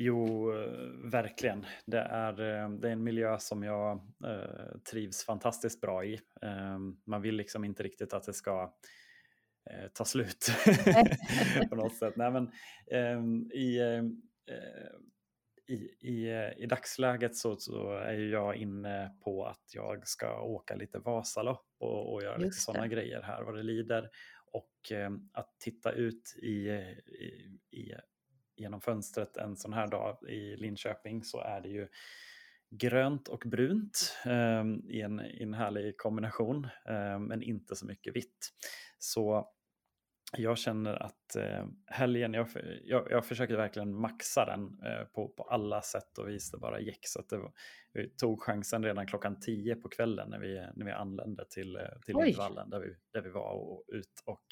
Jo, 0.00 0.52
verkligen. 1.05 1.67
Det 1.87 1.99
är, 1.99 2.33
eh, 2.40 2.71
det 2.71 2.88
är 2.88 2.93
en 2.93 3.02
miljö 3.02 3.38
som 3.38 3.62
jag 3.62 4.00
eh, 4.25 4.78
trivs 4.90 5.25
fantastiskt 5.25 5.81
bra 5.81 6.05
i. 6.05 6.14
Eh, 6.43 6.78
man 7.05 7.23
vill 7.23 7.35
liksom 7.35 7.64
inte 7.64 7.83
riktigt 7.83 8.12
att 8.12 8.23
det 8.23 8.33
ska 8.33 8.75
eh, 9.71 9.88
ta 9.93 10.05
slut 10.05 10.47
på 11.71 11.76
något 11.76 11.95
sätt. 11.95 12.17
Nej, 12.17 12.31
men, 12.31 12.50
ehm, 12.90 13.50
i, 13.52 13.78
eh, 13.78 14.02
i, 15.67 15.75
i, 16.00 16.28
i 16.57 16.67
dagsläget 16.67 17.37
så, 17.37 17.57
så, 17.57 17.93
är 17.93 18.19
jag 18.19 18.57
inne 18.57 19.14
på 19.25 19.45
att 19.45 19.75
jag 19.75 20.09
ska 20.09 20.40
åka 20.40 20.75
lite 20.75 20.99
Vasalopp 20.99 21.67
och, 21.78 22.12
och 22.12 22.23
göra 22.23 22.38
Just 22.38 22.45
lite 22.45 22.57
sådana 22.57 22.87
grejer 22.87 23.23
här 23.23 23.43
vad 23.43 23.55
det 23.55 23.62
lider. 23.62 24.11
Och 24.52 24.93
eh, 24.93 25.11
att 25.33 25.61
titta 25.61 25.93
ut 25.93 26.37
i, 26.43 26.69
eh, 26.69 26.99
i, 26.99 27.57
i, 27.71 27.93
genom 28.57 28.81
fönstret 28.81 29.37
en 29.37 29.57
sån 29.57 29.73
här 29.73 29.87
dag 29.87 30.19
i 30.28 30.57
Linköping 30.57 31.25
så 31.25 31.40
är 31.40 31.61
det 31.61 31.69
ju 31.69 31.88
grönt 32.71 33.28
och 33.28 33.43
brunt 33.47 34.17
eh, 34.25 34.64
i, 34.88 35.00
en, 35.00 35.21
i 35.21 35.43
en 35.43 35.55
härlig 35.55 35.97
kombination, 35.97 36.64
eh, 36.64 37.19
men 37.19 37.43
inte 37.43 37.76
så 37.76 37.87
mycket 37.87 38.17
vitt. 38.17 38.52
Så 38.99 39.49
jag 40.37 40.59
känner 40.59 41.03
att 41.03 41.37
eh, 41.37 41.67
helgen, 41.87 42.35
jag, 42.35 42.49
jag, 42.85 43.11
jag 43.11 43.27
försöker 43.27 43.57
verkligen 43.57 43.95
maxa 43.95 44.45
den 44.45 44.81
eh, 44.85 45.05
på, 45.05 45.29
på 45.29 45.43
alla 45.43 45.83
sätt 45.83 46.19
och 46.19 46.29
vis 46.29 46.51
det 46.51 46.59
bara 46.59 46.81
gick. 46.81 47.09
Så 47.09 47.21
att 47.21 47.29
det, 47.29 47.41
vi 47.93 48.11
tog 48.11 48.43
chansen 48.43 48.85
redan 48.85 49.07
klockan 49.07 49.41
tio 49.41 49.77
på 49.77 49.89
kvällen 49.89 50.31
när 50.31 50.39
vi, 50.39 50.67
när 50.75 50.87
vi 50.87 50.93
anlände 50.93 51.45
till, 51.51 51.77
eh, 51.77 51.83
till 52.07 52.17
Lindvallen 52.17 52.71
där 52.71 52.81
vi, 52.81 52.95
där 53.13 53.21
vi 53.21 53.31
var 53.31 53.53
och, 53.53 53.85
ut 53.89 54.23
och 54.25 54.45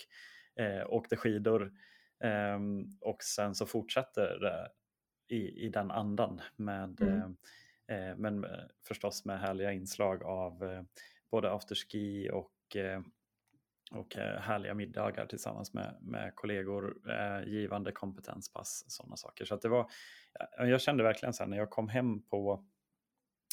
eh, 0.63 0.87
åkte 0.89 1.17
skidor. 1.17 1.73
Eh, 2.25 2.59
och 3.01 3.23
sen 3.23 3.55
så 3.55 3.67
fortsätter 3.67 4.39
det 4.41 4.69
i, 5.35 5.67
i 5.67 5.69
den 5.69 5.91
andan 5.91 6.41
med, 6.57 7.01
mm. 7.01 7.37
Eh, 7.89 7.97
eh, 7.97 8.17
men 8.17 8.47
förstås 8.89 9.25
med 9.25 9.41
härliga 9.41 9.73
inslag 9.73 10.23
av 10.23 10.85
både 11.31 11.53
afterski 11.53 12.31
och 12.31 12.77
och 13.91 14.17
eh, 14.17 14.41
härliga 14.41 14.75
middagar 14.75 15.27
tillsammans 15.27 15.75
med, 15.75 15.97
med 16.01 16.35
kollegor, 16.35 17.11
eh, 17.11 17.49
givande 17.49 17.93
kompetenspass, 17.93 18.85
sådana 18.89 19.17
saker. 19.17 19.45
Så 19.45 19.57
det 19.57 19.69
var, 19.69 19.91
jag 20.59 20.81
kände 20.81 21.03
verkligen 21.03 21.33
sen 21.33 21.51
när 21.51 21.57
jag 21.57 21.71
kom 21.71 21.89
hem 21.89 22.23
på, 22.23 22.67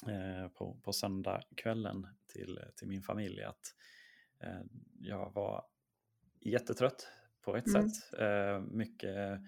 eh, 0.07 0.47
på, 0.47 0.79
på 0.83 0.93
söndagskvällen 0.93 2.07
till, 2.27 2.59
till 2.75 2.87
min 2.87 3.01
familj 3.01 3.43
att 3.43 3.75
eh, 4.39 4.61
jag 4.99 5.33
var 5.33 5.65
jättetrött 6.39 7.07
på 7.41 7.55
ett 7.55 7.67
mm. 7.67 7.89
sätt. 7.89 8.19
Eh, 8.19 8.59
mycket 8.59 9.39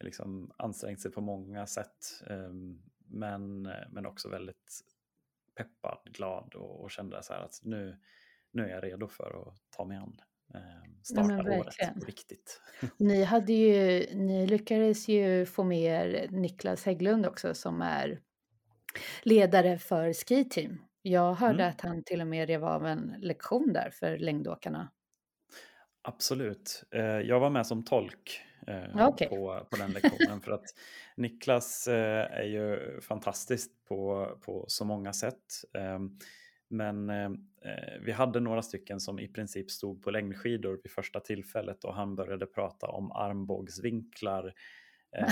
liksom 0.00 0.52
ansträngt 0.56 1.00
sig 1.00 1.10
på 1.10 1.20
många 1.20 1.66
sätt, 1.66 2.22
eh, 2.26 2.52
men, 3.06 3.62
men 3.90 4.06
också 4.06 4.28
väldigt 4.28 4.80
peppad, 5.54 5.98
glad 6.04 6.54
och, 6.54 6.82
och 6.82 6.90
kände 6.90 7.22
så 7.22 7.32
här 7.32 7.40
att 7.40 7.60
nu, 7.62 7.98
nu 8.50 8.64
är 8.64 8.68
jag 8.68 8.84
redo 8.84 9.08
för 9.08 9.48
att 9.48 9.70
ta 9.70 9.84
mig 9.84 9.96
an 9.96 10.20
starta 11.02 11.36
Nej, 11.36 11.60
året 11.60 12.00
på 12.00 12.06
riktigt. 12.06 12.60
Ni, 12.96 13.24
hade 13.24 13.52
ju, 13.52 14.06
ni 14.14 14.46
lyckades 14.46 15.08
ju 15.08 15.46
få 15.46 15.64
med 15.64 15.80
er 15.80 16.28
Niklas 16.30 16.84
Hägglund 16.84 17.26
också 17.26 17.54
som 17.54 17.82
är 17.82 18.20
ledare 19.22 19.78
för 19.78 20.12
Ski 20.12 20.44
Team. 20.44 20.78
Jag 21.02 21.34
hörde 21.34 21.62
mm. 21.62 21.68
att 21.68 21.80
han 21.80 22.02
till 22.02 22.20
och 22.20 22.26
med 22.26 22.48
rev 22.48 22.64
av 22.64 22.86
en 22.86 23.14
lektion 23.18 23.72
där 23.72 23.90
för 23.90 24.18
längdåkarna. 24.18 24.90
Absolut. 26.02 26.84
Eh, 26.90 27.02
jag 27.02 27.40
var 27.40 27.50
med 27.50 27.66
som 27.66 27.84
tolk 27.84 28.42
eh, 28.66 29.08
okay. 29.08 29.28
på, 29.28 29.66
på 29.70 29.76
den 29.76 29.90
lektionen 30.02 30.40
för 30.40 30.52
att 30.52 30.64
Niklas 31.16 31.88
eh, 31.88 32.38
är 32.38 32.44
ju 32.44 33.00
fantastisk 33.00 33.70
på, 33.88 34.28
på 34.40 34.64
så 34.68 34.84
många 34.84 35.12
sätt. 35.12 35.64
Men 36.70 37.10
eh, 37.10 37.30
vi 38.00 38.12
hade 38.12 38.40
några 38.40 38.62
stycken 38.62 39.00
som 39.00 39.18
i 39.18 39.28
princip 39.28 39.70
stod 39.70 40.02
på 40.02 40.10
längdskidor 40.10 40.80
vid 40.82 40.92
första 40.92 41.20
tillfället 41.20 41.84
och 41.84 41.94
han 41.94 42.16
började 42.16 42.46
prata 42.46 42.86
om 42.86 43.12
armbågsvinklar 43.12 44.54
eh, 45.16 45.28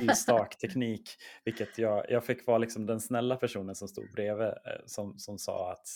i 0.12 0.14
stakteknik. 0.14 1.10
Vilket 1.44 1.78
jag, 1.78 2.10
jag 2.10 2.24
fick 2.24 2.46
vara 2.46 2.58
liksom 2.58 2.86
den 2.86 3.00
snälla 3.00 3.36
personen 3.36 3.74
som 3.74 3.88
stod 3.88 4.10
bredvid 4.12 4.46
eh, 4.46 4.52
som, 4.86 5.18
som 5.18 5.38
sa 5.38 5.72
att 5.72 5.88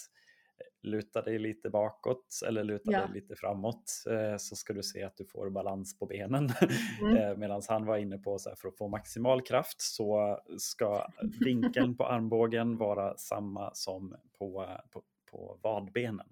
luta 0.82 1.22
dig 1.22 1.38
lite 1.38 1.70
bakåt 1.70 2.40
eller 2.46 2.64
luta 2.64 2.92
ja. 2.92 2.98
dig 3.00 3.08
lite 3.14 3.36
framåt 3.36 4.04
eh, 4.10 4.36
så 4.36 4.56
ska 4.56 4.72
du 4.72 4.82
se 4.82 5.02
att 5.02 5.16
du 5.16 5.24
får 5.24 5.50
balans 5.50 5.98
på 5.98 6.06
benen. 6.06 6.50
Mm. 6.60 7.16
Eh, 7.18 7.36
Medan 7.36 7.62
han 7.68 7.86
var 7.86 7.96
inne 7.96 8.18
på 8.18 8.38
så 8.38 8.48
här, 8.48 8.56
för 8.56 8.68
att 8.68 8.76
få 8.76 8.88
maximal 8.88 9.42
kraft 9.42 9.80
så 9.80 10.38
ska 10.58 11.06
vinkeln 11.40 11.96
på 11.96 12.06
armbågen 12.06 12.76
vara 12.76 13.16
samma 13.16 13.74
som 13.74 14.16
på, 14.38 14.78
på, 14.90 15.02
på 15.30 15.58
vadbenen. 15.62 16.26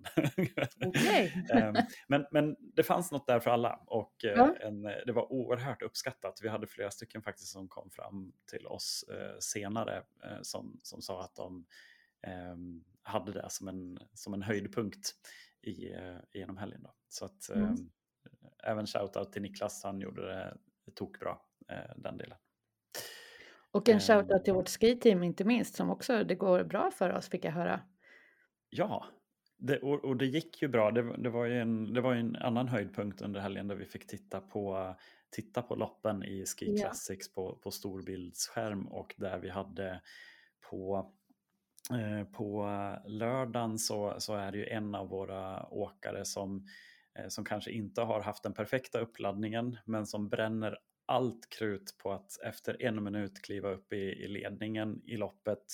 Okay. 0.86 1.30
Ehm, 1.52 1.74
men, 2.08 2.26
men 2.30 2.56
det 2.58 2.82
fanns 2.82 3.12
något 3.12 3.26
där 3.26 3.40
för 3.40 3.50
alla 3.50 3.80
och 3.86 4.24
eh, 4.24 4.32
ja. 4.36 4.54
en, 4.60 4.82
det 4.82 5.12
var 5.12 5.32
oerhört 5.32 5.82
uppskattat. 5.82 6.40
Vi 6.42 6.48
hade 6.48 6.66
flera 6.66 6.90
stycken 6.90 7.22
faktiskt 7.22 7.52
som 7.52 7.68
kom 7.68 7.90
fram 7.90 8.32
till 8.50 8.66
oss 8.66 9.04
senare 9.40 10.02
som, 10.42 10.80
som 10.82 11.02
sa 11.02 11.22
att 11.22 11.34
de 11.34 11.66
hade 13.02 13.32
det 13.32 13.50
som 13.50 13.68
en, 13.68 13.98
som 14.14 14.34
en 14.34 14.42
höjdpunkt 14.42 15.14
i, 15.62 15.92
eh, 15.92 16.16
genom 16.32 16.56
helgen. 16.56 16.82
Då. 16.82 16.94
Så 17.08 17.24
att 17.24 17.50
mm. 17.50 17.70
eh, 17.70 18.70
även 18.70 18.86
shoutout 18.86 19.32
till 19.32 19.42
Niklas, 19.42 19.84
han 19.84 20.00
gjorde 20.00 20.26
det, 20.26 20.56
tokbra 20.94 21.38
eh, 21.68 21.96
den 21.96 22.16
delen. 22.16 22.38
Och 23.70 23.88
en 23.88 24.00
shoutout 24.00 24.44
till 24.44 24.54
vårt 24.54 24.68
skiteam 24.68 25.22
inte 25.22 25.44
minst 25.44 25.74
som 25.74 25.90
också 25.90 26.24
det 26.24 26.34
går 26.34 26.64
bra 26.64 26.90
för 26.90 27.12
oss 27.12 27.28
fick 27.28 27.44
jag 27.44 27.52
höra. 27.52 27.80
Ja, 28.70 29.06
det, 29.58 29.78
och, 29.78 30.04
och, 30.04 30.16
det 30.16 30.26
gick 30.26 30.62
ju 30.62 30.68
bra. 30.68 30.90
Det, 30.90 31.16
det, 31.16 31.30
var 31.30 31.44
ju 31.44 31.60
en, 31.60 31.94
det 31.94 32.00
var 32.00 32.14
en 32.14 32.36
annan 32.36 32.68
höjdpunkt 32.68 33.22
under 33.22 33.40
helgen 33.40 33.68
där 33.68 33.76
vi 33.76 33.84
fick 33.84 34.06
titta 34.06 34.40
på, 34.40 34.94
titta 35.30 35.62
på 35.62 35.74
loppen 35.74 36.24
i 36.24 36.44
Ski 36.46 36.78
Classics 36.78 37.26
ja. 37.28 37.34
på, 37.34 37.56
på 37.56 37.70
storbildsskärm 37.70 38.86
och 38.86 39.14
där 39.16 39.38
vi 39.38 39.48
hade 39.48 40.00
på 40.70 41.12
på 42.32 42.68
lördagen 43.06 43.78
så, 43.78 44.14
så 44.18 44.34
är 44.34 44.52
det 44.52 44.58
ju 44.58 44.66
en 44.66 44.94
av 44.94 45.08
våra 45.08 45.66
åkare 45.66 46.24
som, 46.24 46.66
eh, 47.18 47.28
som 47.28 47.44
kanske 47.44 47.70
inte 47.70 48.00
har 48.00 48.20
haft 48.20 48.42
den 48.42 48.54
perfekta 48.54 49.00
uppladdningen 49.00 49.78
men 49.84 50.06
som 50.06 50.28
bränner 50.28 50.78
allt 51.06 51.48
krut 51.58 51.94
på 51.98 52.12
att 52.12 52.40
efter 52.44 52.82
en 52.82 53.04
minut 53.04 53.42
kliva 53.42 53.70
upp 53.70 53.92
i, 53.92 53.96
i 53.96 54.28
ledningen 54.28 55.02
i 55.06 55.16
loppet 55.16 55.64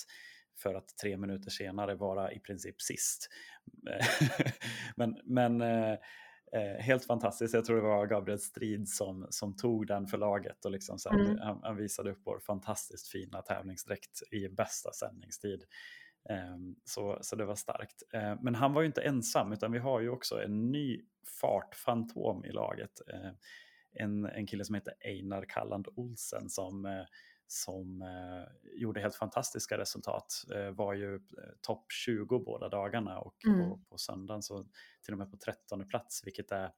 för 0.57 0.75
att 0.75 0.97
tre 1.01 1.17
minuter 1.17 1.51
senare 1.51 1.95
vara 1.95 2.31
i 2.31 2.39
princip 2.39 2.81
sist. 2.81 3.29
men 4.95 5.19
men 5.23 5.61
eh, 5.61 5.97
eh, 6.53 6.79
helt 6.79 7.05
fantastiskt. 7.05 7.53
Jag 7.53 7.65
tror 7.65 7.75
det 7.75 7.81
var 7.87 8.07
Gabriel 8.07 8.39
Strid 8.39 8.89
som, 8.89 9.27
som 9.29 9.55
tog 9.55 9.87
den 9.87 10.07
för 10.07 10.17
laget 10.17 10.65
och 10.65 10.71
liksom 10.71 10.99
så 10.99 11.09
här, 11.09 11.19
mm. 11.19 11.37
han, 11.37 11.59
han, 11.63 11.75
visade 11.75 12.11
upp 12.11 12.21
vår 12.25 12.39
fantastiskt 12.39 13.07
fina 13.07 13.41
tävlingsdräkt 13.41 14.21
i 14.31 14.49
bästa 14.49 14.91
sändningstid. 14.91 15.63
Ehm, 16.29 16.75
så, 16.85 17.17
så 17.21 17.35
det 17.35 17.45
var 17.45 17.55
starkt. 17.55 18.03
Ehm, 18.13 18.37
men 18.41 18.55
han 18.55 18.73
var 18.73 18.81
ju 18.81 18.87
inte 18.87 19.01
ensam 19.01 19.53
utan 19.53 19.71
vi 19.71 19.79
har 19.79 19.99
ju 19.99 20.09
också 20.09 20.43
en 20.43 20.71
ny 20.71 21.01
fartfantom 21.41 22.45
i 22.45 22.51
laget. 22.51 23.01
Ehm, 23.13 23.35
en, 23.93 24.25
en 24.25 24.47
kille 24.47 24.65
som 24.65 24.75
heter 24.75 24.93
Einar 24.99 25.45
Kalland 25.49 25.87
Olsen 25.95 26.49
som, 26.49 26.85
eh, 26.85 27.05
som 27.47 28.01
eh, 28.01 28.71
gjorde 28.79 29.01
helt 29.01 29.15
fantastiska 29.15 29.77
resultat. 29.77 30.43
Var 30.71 30.93
ju 30.93 31.15
eh, 31.15 31.21
topp 31.61 31.91
20 31.91 32.39
båda 32.39 32.69
dagarna 32.69 33.19
och 33.19 33.45
mm. 33.45 33.59
på, 33.59 33.79
på 33.89 33.97
söndagen 33.97 34.43
så 34.43 34.65
till 35.05 35.13
och 35.13 35.17
med 35.17 35.31
på 35.31 35.37
13 35.37 35.87
plats 35.87 36.21
vilket 36.25 36.51
är 36.51 36.71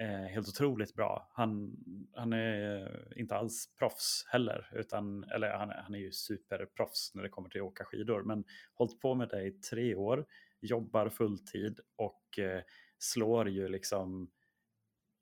eh, 0.00 0.08
helt 0.08 0.48
otroligt 0.48 0.94
bra. 0.94 1.30
Han, 1.32 1.76
han 2.14 2.32
är 2.32 3.12
inte 3.16 3.36
alls 3.36 3.74
proffs 3.78 4.26
heller, 4.28 4.70
utan, 4.74 5.24
eller 5.24 5.50
han, 5.50 5.70
han 5.70 5.94
är 5.94 5.98
ju 5.98 6.12
superproffs 6.12 7.14
när 7.14 7.22
det 7.22 7.28
kommer 7.28 7.48
till 7.48 7.60
att 7.60 7.66
åka 7.66 7.84
skidor, 7.84 8.22
men 8.22 8.44
hållit 8.74 9.00
på 9.00 9.14
med 9.14 9.28
det 9.28 9.42
i 9.42 9.50
tre 9.50 9.94
år, 9.94 10.26
jobbar 10.60 11.08
fulltid 11.08 11.80
och 11.96 12.38
eh, 12.38 12.62
slår 12.98 13.48
ju 13.48 13.68
liksom 13.68 14.30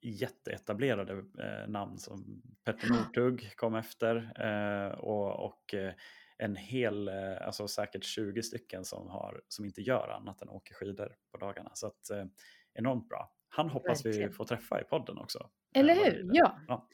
jätteetablerade 0.01 1.13
eh, 1.13 1.69
namn 1.69 1.97
som 1.97 2.41
Petter 2.65 2.89
Northug 2.93 3.55
kom 3.55 3.75
efter 3.75 4.15
eh, 4.39 4.91
och, 4.91 5.45
och 5.45 5.73
eh, 5.73 5.93
en 6.37 6.55
hel, 6.55 7.07
eh, 7.07 7.41
alltså 7.41 7.67
säkert 7.67 8.03
20 8.03 8.43
stycken 8.43 8.85
som, 8.85 9.07
har, 9.07 9.41
som 9.47 9.65
inte 9.65 9.81
gör 9.81 10.09
annat 10.09 10.41
än 10.41 10.49
åker 10.49 10.73
skidor 10.73 11.15
på 11.31 11.37
dagarna. 11.37 11.71
Så 11.73 11.87
att, 11.87 12.09
eh, 12.09 12.25
enormt 12.73 13.09
bra. 13.09 13.31
Han 13.55 13.69
hoppas 13.69 14.05
Verkligen. 14.05 14.29
vi 14.29 14.35
får 14.35 14.45
träffa 14.45 14.81
i 14.81 14.83
podden 14.83 15.17
också. 15.17 15.49
Eller 15.75 15.95
hur? 15.95 16.29
Ja. 16.33 16.59
ja. 16.67 16.87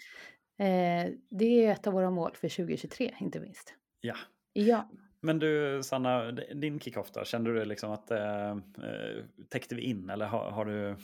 Eh, 0.66 1.12
det 1.30 1.66
är 1.66 1.72
ett 1.72 1.88
av 1.88 1.94
våra 1.94 2.10
mål 2.10 2.32
för 2.36 2.50
2023, 2.50 3.16
inte 3.20 3.40
minst. 3.40 3.74
Ja. 4.02 4.16
ja. 4.54 4.90
Men 5.22 5.40
du, 5.40 5.82
Sanna, 5.84 6.32
din 6.32 6.80
kickoff 6.80 7.12
då, 7.12 7.24
kände 7.24 7.54
du 7.54 7.66
liksom 7.66 7.92
att 7.92 8.12
eh, 8.12 8.52
eh, 8.52 9.26
täckte 9.50 9.76
vi 9.76 9.82
in 9.82 10.10
eller 10.10 10.26
har, 10.26 10.52
har, 10.52 10.66
du, 10.66 10.96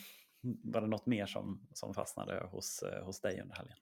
var 0.42 0.82
det 0.82 0.88
något 0.88 1.06
mer 1.06 1.26
som, 1.26 1.68
som 1.74 1.94
fastnade 1.94 2.48
hos, 2.52 2.84
eh, 2.84 3.06
hos 3.06 3.22
dig 3.22 3.42
under 3.42 3.56
helgen? 3.56 3.78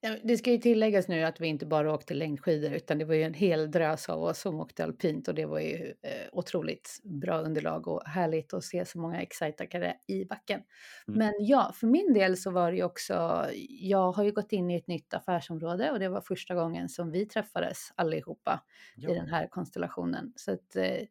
Ja, 0.00 0.16
det 0.24 0.36
ska 0.36 0.50
ju 0.50 0.58
tilläggas 0.58 1.08
nu 1.08 1.24
att 1.24 1.40
vi 1.40 1.46
inte 1.46 1.66
bara 1.66 1.94
åkte 1.94 2.14
längdskidor 2.14 2.72
utan 2.72 2.98
det 2.98 3.04
var 3.04 3.14
ju 3.14 3.22
en 3.22 3.34
hel 3.34 3.70
drös 3.70 4.08
av 4.08 4.22
oss 4.22 4.40
som 4.40 4.60
åkte 4.60 4.84
alpint 4.84 5.28
och 5.28 5.34
det 5.34 5.46
var 5.46 5.60
ju 5.60 5.94
eh, 6.02 6.28
otroligt 6.32 7.00
bra 7.04 7.40
underlag 7.40 7.88
och 7.88 8.02
härligt 8.06 8.54
att 8.54 8.64
se 8.64 8.84
så 8.84 8.98
många 8.98 9.22
excitare 9.22 9.96
i 10.06 10.24
backen. 10.24 10.60
Mm. 11.08 11.18
Men 11.18 11.34
ja, 11.38 11.72
för 11.74 11.86
min 11.86 12.12
del 12.12 12.36
så 12.36 12.50
var 12.50 12.70
det 12.70 12.76
ju 12.76 12.84
också, 12.84 13.46
jag 13.68 14.12
har 14.12 14.24
ju 14.24 14.32
gått 14.32 14.52
in 14.52 14.70
i 14.70 14.76
ett 14.76 14.86
nytt 14.86 15.14
affärsområde 15.14 15.90
och 15.90 15.98
det 15.98 16.08
var 16.08 16.20
första 16.20 16.54
gången 16.54 16.88
som 16.88 17.10
vi 17.10 17.26
träffades 17.26 17.92
allihopa 17.94 18.64
ja. 18.96 19.10
i 19.10 19.14
den 19.14 19.28
här 19.28 19.48
konstellationen. 19.48 20.32
Så 20.36 20.52
att 20.52 20.76
eh, 20.76 21.06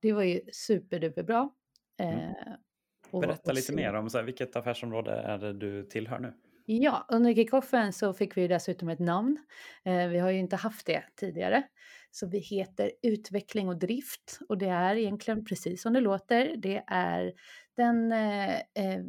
det 0.00 0.12
var 0.12 0.22
ju 0.22 0.40
superduperbra. 0.52 1.50
Mm. 1.98 2.18
Eh, 2.18 3.20
Berätta 3.20 3.52
lite 3.52 3.72
mer 3.72 3.94
om 3.94 4.10
så 4.10 4.18
här, 4.18 4.24
vilket 4.24 4.56
affärsområde 4.56 5.12
är 5.12 5.38
det 5.38 5.52
du 5.52 5.82
tillhör 5.82 6.18
nu? 6.18 6.32
Ja, 6.66 7.06
under 7.08 7.34
kickoffen 7.34 7.92
så 7.92 8.12
fick 8.12 8.36
vi 8.36 8.48
dessutom 8.48 8.88
ett 8.88 8.98
namn. 8.98 9.38
Eh, 9.84 10.08
vi 10.08 10.18
har 10.18 10.30
ju 10.30 10.38
inte 10.38 10.56
haft 10.56 10.86
det 10.86 11.04
tidigare. 11.16 11.62
Så 12.10 12.26
vi 12.26 12.38
heter 12.38 12.92
Utveckling 13.02 13.68
och 13.68 13.78
drift 13.78 14.38
och 14.48 14.58
det 14.58 14.68
är 14.68 14.96
egentligen 14.96 15.44
precis 15.44 15.82
som 15.82 15.92
det 15.92 16.00
låter. 16.00 16.54
Det 16.56 16.84
är 16.86 17.32
den, 17.76 18.12
eh, 18.12 18.54
eh 18.54 19.02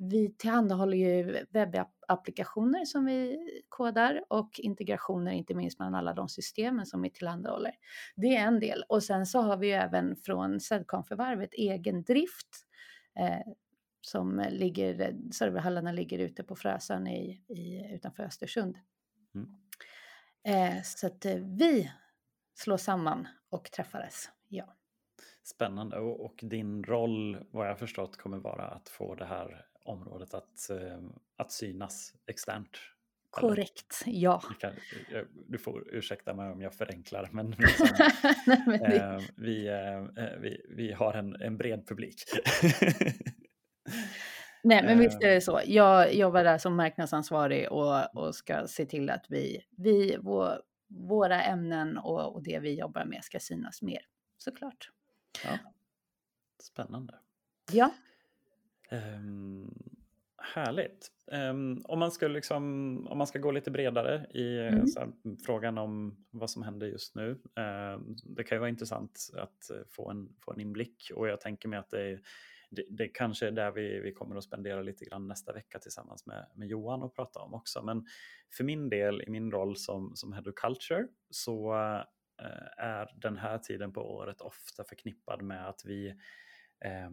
vi 0.00 0.34
tillhandahåller 0.38 0.96
ju 0.96 1.44
webbapplikationer 1.50 2.84
som 2.84 3.04
vi 3.04 3.38
kodar 3.68 4.24
och 4.28 4.60
integrationer 4.60 5.32
inte 5.32 5.54
minst 5.54 5.78
mellan 5.78 5.94
alla 5.94 6.14
de 6.14 6.28
systemen 6.28 6.86
som 6.86 7.02
vi 7.02 7.10
tillhandahåller. 7.10 7.72
Det 8.16 8.36
är 8.36 8.46
en 8.46 8.60
del 8.60 8.84
och 8.88 9.02
sen 9.02 9.26
så 9.26 9.40
har 9.40 9.56
vi 9.56 9.66
ju 9.66 9.72
även 9.72 10.16
från 10.16 10.60
Sedcon-förvärvet 10.60 11.54
egen 11.54 12.02
drift 12.02 12.66
eh, 13.20 13.52
som 14.00 14.46
ligger, 14.50 15.16
serverhallarna 15.32 15.92
ligger 15.92 16.18
ute 16.18 16.42
på 16.42 16.56
Frösön 16.56 17.06
i, 17.06 17.44
i, 17.48 17.94
utanför 17.94 18.22
Östersund. 18.22 18.78
Mm. 19.34 19.48
Eh, 20.44 20.82
så 20.82 21.06
att 21.06 21.24
eh, 21.24 21.34
vi 21.36 21.92
slår 22.54 22.76
samman 22.76 23.28
och 23.50 23.70
träffades. 23.70 24.30
Ja. 24.48 24.76
Spännande. 25.42 25.98
Och, 25.98 26.24
och, 26.24 26.40
din 26.42 26.84
roll, 26.84 27.46
vad 27.50 27.68
jag 27.68 27.78
förstått, 27.78 28.16
kommer 28.16 28.38
vara 28.38 28.66
att 28.66 28.88
få 28.88 29.14
det 29.14 29.24
här 29.24 29.66
området 29.84 30.34
att, 30.34 30.70
eh, 30.70 31.00
att 31.36 31.52
synas 31.52 32.14
externt. 32.26 32.78
Korrekt, 33.30 34.02
eller? 34.06 34.18
ja. 34.18 34.42
Kan, 34.60 34.72
du 35.48 35.58
får 35.58 35.94
ursäkta 35.94 36.34
mig 36.34 36.50
om 36.50 36.60
jag 36.60 36.74
förenklar, 36.74 37.28
men, 37.32 37.50
liksom, 37.58 37.88
Nej, 38.46 38.62
men 38.66 38.78
det... 38.78 38.96
eh, 38.96 39.20
vi, 39.36 39.68
eh, 39.68 40.40
vi, 40.40 40.66
vi 40.68 40.92
har 40.92 41.14
en, 41.14 41.42
en 41.42 41.56
bred 41.56 41.86
publik. 41.86 42.24
Nej, 44.62 44.82
men 44.84 44.98
visst 44.98 45.22
är 45.22 45.28
det 45.28 45.40
så. 45.40 45.60
Jag 45.66 46.14
jobbar 46.14 46.44
där 46.44 46.58
som 46.58 46.76
marknadsansvarig 46.76 47.72
och, 47.72 48.16
och 48.16 48.34
ska 48.34 48.66
se 48.66 48.86
till 48.86 49.10
att 49.10 49.26
vi, 49.28 49.60
vi 49.76 50.16
vår, 50.20 50.62
våra 50.88 51.42
ämnen 51.42 51.98
och, 51.98 52.34
och 52.34 52.42
det 52.42 52.58
vi 52.58 52.78
jobbar 52.78 53.04
med 53.04 53.24
ska 53.24 53.40
synas 53.40 53.82
mer, 53.82 54.00
såklart. 54.38 54.90
Ja. 55.44 55.58
Spännande. 56.62 57.14
Ja. 57.72 57.90
Um, 58.90 59.74
härligt. 60.54 61.08
Um, 61.26 61.82
om, 61.84 61.98
man 61.98 62.10
ska 62.10 62.28
liksom, 62.28 62.62
om 63.10 63.18
man 63.18 63.26
ska 63.26 63.38
gå 63.38 63.50
lite 63.50 63.70
bredare 63.70 64.26
i 64.30 64.58
mm. 64.58 64.84
här, 64.96 65.08
frågan 65.46 65.78
om 65.78 66.24
vad 66.30 66.50
som 66.50 66.62
händer 66.62 66.86
just 66.86 67.14
nu. 67.14 67.30
Uh, 67.30 68.00
det 68.24 68.44
kan 68.44 68.56
ju 68.56 68.60
vara 68.60 68.68
intressant 68.68 69.30
att 69.36 69.70
få 69.88 70.10
en, 70.10 70.28
få 70.40 70.52
en 70.52 70.60
inblick 70.60 71.10
och 71.14 71.28
jag 71.28 71.40
tänker 71.40 71.68
mig 71.68 71.78
att 71.78 71.90
det 71.90 72.02
är 72.02 72.20
det, 72.70 72.84
det 72.90 73.08
kanske 73.08 73.46
är 73.46 73.50
där 73.50 73.70
vi, 73.70 74.00
vi 74.00 74.12
kommer 74.12 74.36
att 74.36 74.44
spendera 74.44 74.82
lite 74.82 75.04
grann 75.04 75.28
nästa 75.28 75.52
vecka 75.52 75.78
tillsammans 75.78 76.26
med, 76.26 76.46
med 76.54 76.68
Johan 76.68 77.02
och 77.02 77.14
prata 77.14 77.40
om 77.40 77.54
också. 77.54 77.82
Men 77.82 78.06
för 78.56 78.64
min 78.64 78.88
del, 78.88 79.22
i 79.22 79.30
min 79.30 79.50
roll 79.50 79.76
som, 79.76 80.16
som 80.16 80.32
Head 80.32 80.44
of 80.46 80.54
Culture, 80.54 81.06
så 81.30 81.74
eh, 82.42 82.84
är 82.84 83.10
den 83.14 83.36
här 83.36 83.58
tiden 83.58 83.92
på 83.92 84.14
året 84.14 84.40
ofta 84.40 84.84
förknippad 84.84 85.42
med 85.42 85.68
att 85.68 85.84
vi 85.84 86.08
eh, 86.84 87.10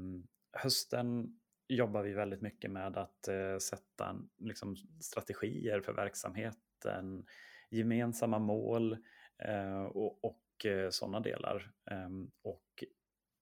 hösten 0.53 1.39
jobbar 1.67 2.03
vi 2.03 2.13
väldigt 2.13 2.41
mycket 2.41 2.71
med 2.71 2.97
att 2.97 3.27
eh, 3.27 3.57
sätta 3.57 4.15
liksom, 4.37 4.75
strategier 5.01 5.81
för 5.81 5.93
verksamheten, 5.93 7.25
gemensamma 7.69 8.39
mål 8.39 8.97
eh, 9.43 9.83
och, 9.83 10.23
och 10.23 10.65
eh, 10.65 10.89
sådana 10.89 11.19
delar. 11.19 11.71
Ehm, 11.91 12.31
och 12.41 12.83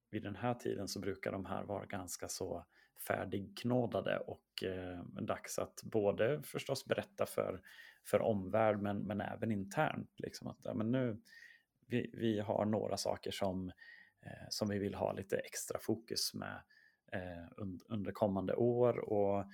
vid 0.10 0.24
den 0.24 0.36
här 0.36 0.54
tiden 0.54 0.88
så 0.88 1.00
brukar 1.00 1.32
de 1.32 1.46
här 1.46 1.64
vara 1.64 1.86
ganska 1.86 2.28
så 2.28 2.66
färdigknådade 3.08 4.18
och 4.18 4.64
eh, 4.64 5.04
dags 5.04 5.60
att 5.60 5.84
både 5.84 6.42
förstås 6.44 6.86
berätta 6.86 7.26
för, 7.26 7.62
för 8.04 8.22
omvärld 8.22 8.82
men, 8.82 9.00
men 9.00 9.22
även 9.22 9.52
internt. 9.52 10.10
Liksom 10.18 10.48
att, 10.48 10.58
ja, 10.64 10.74
men 10.74 10.92
nu, 10.92 11.22
vi, 11.88 12.10
vi 12.14 12.40
har 12.40 12.66
några 12.66 12.98
saker 12.98 13.32
som, 13.32 13.72
eh, 14.22 14.48
som 14.50 14.70
vi 14.70 14.80
vill 14.80 14.96
ha 14.96 15.14
lite 15.14 15.38
extra 15.38 15.80
fokus 15.80 16.34
med 16.34 16.62
eh, 17.12 17.66
under 17.88 18.12
kommande 18.12 18.56
år 18.56 19.10
och 19.10 19.46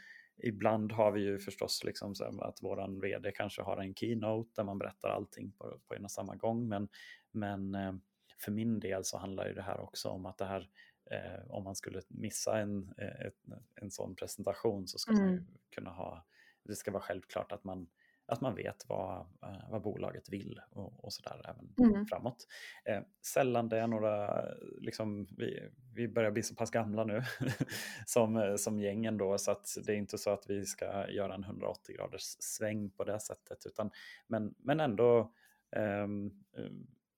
ibland 0.43 0.91
har 0.91 1.11
vi 1.11 1.21
ju 1.21 1.39
förstås 1.39 1.83
liksom 1.83 2.15
så 2.15 2.41
att 2.41 2.63
våran 2.63 2.99
vd 2.99 3.31
kanske 3.31 3.61
har 3.61 3.77
en 3.77 3.95
keynote 3.95 4.51
där 4.55 4.63
man 4.63 4.79
berättar 4.79 5.09
allting 5.09 5.51
på, 5.51 5.79
på 5.87 5.95
en 5.95 6.03
och 6.03 6.11
samma 6.11 6.35
gång 6.35 6.67
men, 6.67 6.89
men 7.31 7.75
eh, 7.75 7.93
för 8.43 8.51
min 8.51 8.79
del 8.79 9.03
så 9.03 9.17
handlar 9.17 9.47
ju 9.47 9.53
det 9.53 9.61
här 9.61 9.79
också 9.79 10.09
om 10.09 10.25
att 10.25 10.37
det 10.37 10.45
här, 10.45 10.69
eh, 11.11 11.51
om 11.51 11.63
man 11.63 11.75
skulle 11.75 12.01
missa 12.07 12.59
en, 12.59 12.93
eh, 12.97 13.27
ett, 13.27 13.37
en 13.75 13.91
sån 13.91 14.15
presentation 14.15 14.87
så 14.87 14.97
ska 14.97 15.11
mm. 15.11 15.25
man 15.25 15.33
ju 15.33 15.43
kunna 15.75 15.89
ha, 15.89 16.25
det 16.63 16.75
ska 16.75 16.91
vara 16.91 17.03
självklart 17.03 17.51
att 17.51 17.63
man, 17.63 17.87
att 18.25 18.41
man 18.41 18.55
vet 18.55 18.85
vad, 18.89 19.19
eh, 19.19 19.69
vad 19.69 19.81
bolaget 19.81 20.29
vill 20.29 20.61
och, 20.69 21.05
och 21.05 21.13
sådär 21.13 21.41
även 21.49 21.93
mm. 21.93 22.05
framåt. 22.05 22.47
Eh, 22.85 23.01
sällan 23.33 23.69
det 23.69 23.79
är 23.79 23.87
några, 23.87 24.45
liksom, 24.77 25.27
vi, 25.37 25.69
vi 25.95 26.07
börjar 26.07 26.31
bli 26.31 26.43
så 26.43 26.55
pass 26.55 26.71
gamla 26.71 27.03
nu 27.03 27.23
som, 28.05 28.37
eh, 28.37 28.55
som 28.55 28.79
gäng 28.79 29.05
ändå 29.05 29.37
så 29.37 29.51
att 29.51 29.67
det 29.85 29.93
är 29.93 29.97
inte 29.97 30.17
så 30.17 30.29
att 30.29 30.45
vi 30.49 30.65
ska 30.65 31.09
göra 31.09 31.35
en 31.35 31.43
180 31.43 31.95
graders 31.95 32.35
sväng 32.39 32.89
på 32.89 33.03
det 33.03 33.19
sättet 33.19 33.65
utan 33.65 33.91
men, 34.27 34.55
men 34.57 34.79
ändå 34.79 35.33
um, 35.75 36.43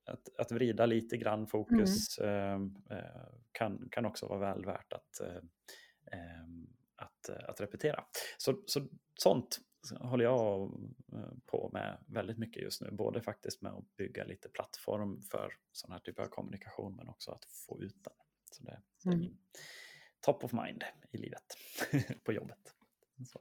att, 0.06 0.30
att 0.38 0.52
vrida 0.52 0.86
lite 0.86 1.18
grann 1.18 1.48
fokus 1.48 2.20
mm. 2.20 2.76
eh, 2.89 3.26
kan, 3.52 3.88
kan 3.92 4.06
också 4.06 4.28
vara 4.28 4.39
väl 4.39 4.66
värt 4.66 4.94
att, 4.94 5.20
eh, 5.22 5.42
ehm, 6.12 6.68
att, 6.96 7.30
att 7.30 7.62
repetera. 7.62 8.06
Så, 8.38 8.63
så 8.66 8.88
sånt 9.20 9.60
håller 10.00 10.26
jag 10.26 10.62
eh, 11.13 11.34
på 11.46 11.70
med 11.74 11.98
väldigt 12.08 12.38
mycket 12.38 12.63
just 12.63 12.82
nu, 12.82 12.92
både 12.92 13.22
faktiskt 13.22 13.62
med 13.62 13.72
att 13.72 13.96
bygga 13.96 14.24
lite 14.24 14.50
plattform 14.50 15.22
för 15.22 15.54
sån 15.72 15.92
här 15.92 16.00
typ 16.00 16.20
av 16.20 16.26
kommunikation 16.26 16.96
men 16.96 17.10
också 17.10 17.32
att 17.32 17.46
få 17.46 17.82
ut 17.82 18.04
den. 18.04 18.13
Så 18.52 18.63
det, 18.63 18.82
det 19.04 19.10
är 19.10 19.13
mm. 19.13 19.20
min 19.20 19.38
top 20.22 20.44
of 20.44 20.54
mind 20.54 20.84
i 21.12 21.18
livet 21.18 21.58
på 22.24 22.34
jobbet. 22.34 22.76
Så. 23.28 23.39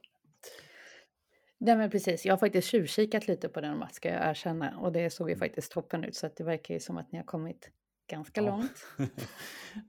Nej 1.65 1.77
men 1.77 1.89
precis, 1.89 2.25
jag 2.25 2.33
har 2.33 2.37
faktiskt 2.37 2.67
tjuvkikat 2.67 3.27
lite 3.27 3.49
på 3.49 3.61
den 3.61 3.77
Mats 3.77 3.95
ska 3.95 4.09
jag 4.09 4.29
erkänna 4.29 4.79
och 4.79 4.91
det 4.91 5.09
såg 5.09 5.29
ju 5.29 5.33
mm. 5.33 5.39
faktiskt 5.39 5.71
toppen 5.71 6.03
ut 6.03 6.15
så 6.15 6.25
att 6.25 6.35
det 6.35 6.43
verkar 6.43 6.73
ju 6.73 6.79
som 6.79 6.97
att 6.97 7.11
ni 7.11 7.17
har 7.17 7.25
kommit 7.25 7.71
ganska 8.07 8.41
ja. 8.41 8.47
långt. 8.47 8.85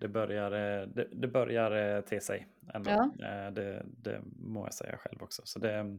det, 0.00 0.08
börjar, 0.08 0.52
eh, 0.52 0.88
det, 0.88 1.08
det 1.12 1.28
börjar 1.28 1.96
eh, 1.96 2.00
te 2.00 2.20
sig 2.20 2.46
ändå, 2.74 2.90
ja. 2.90 3.04
Eh, 3.04 3.52
det, 3.52 3.82
det 3.86 4.20
må 4.36 4.66
jag 4.66 4.74
säga 4.74 4.96
själv 4.96 5.22
också. 5.22 5.42
Så 5.44 5.58
det, 5.58 5.98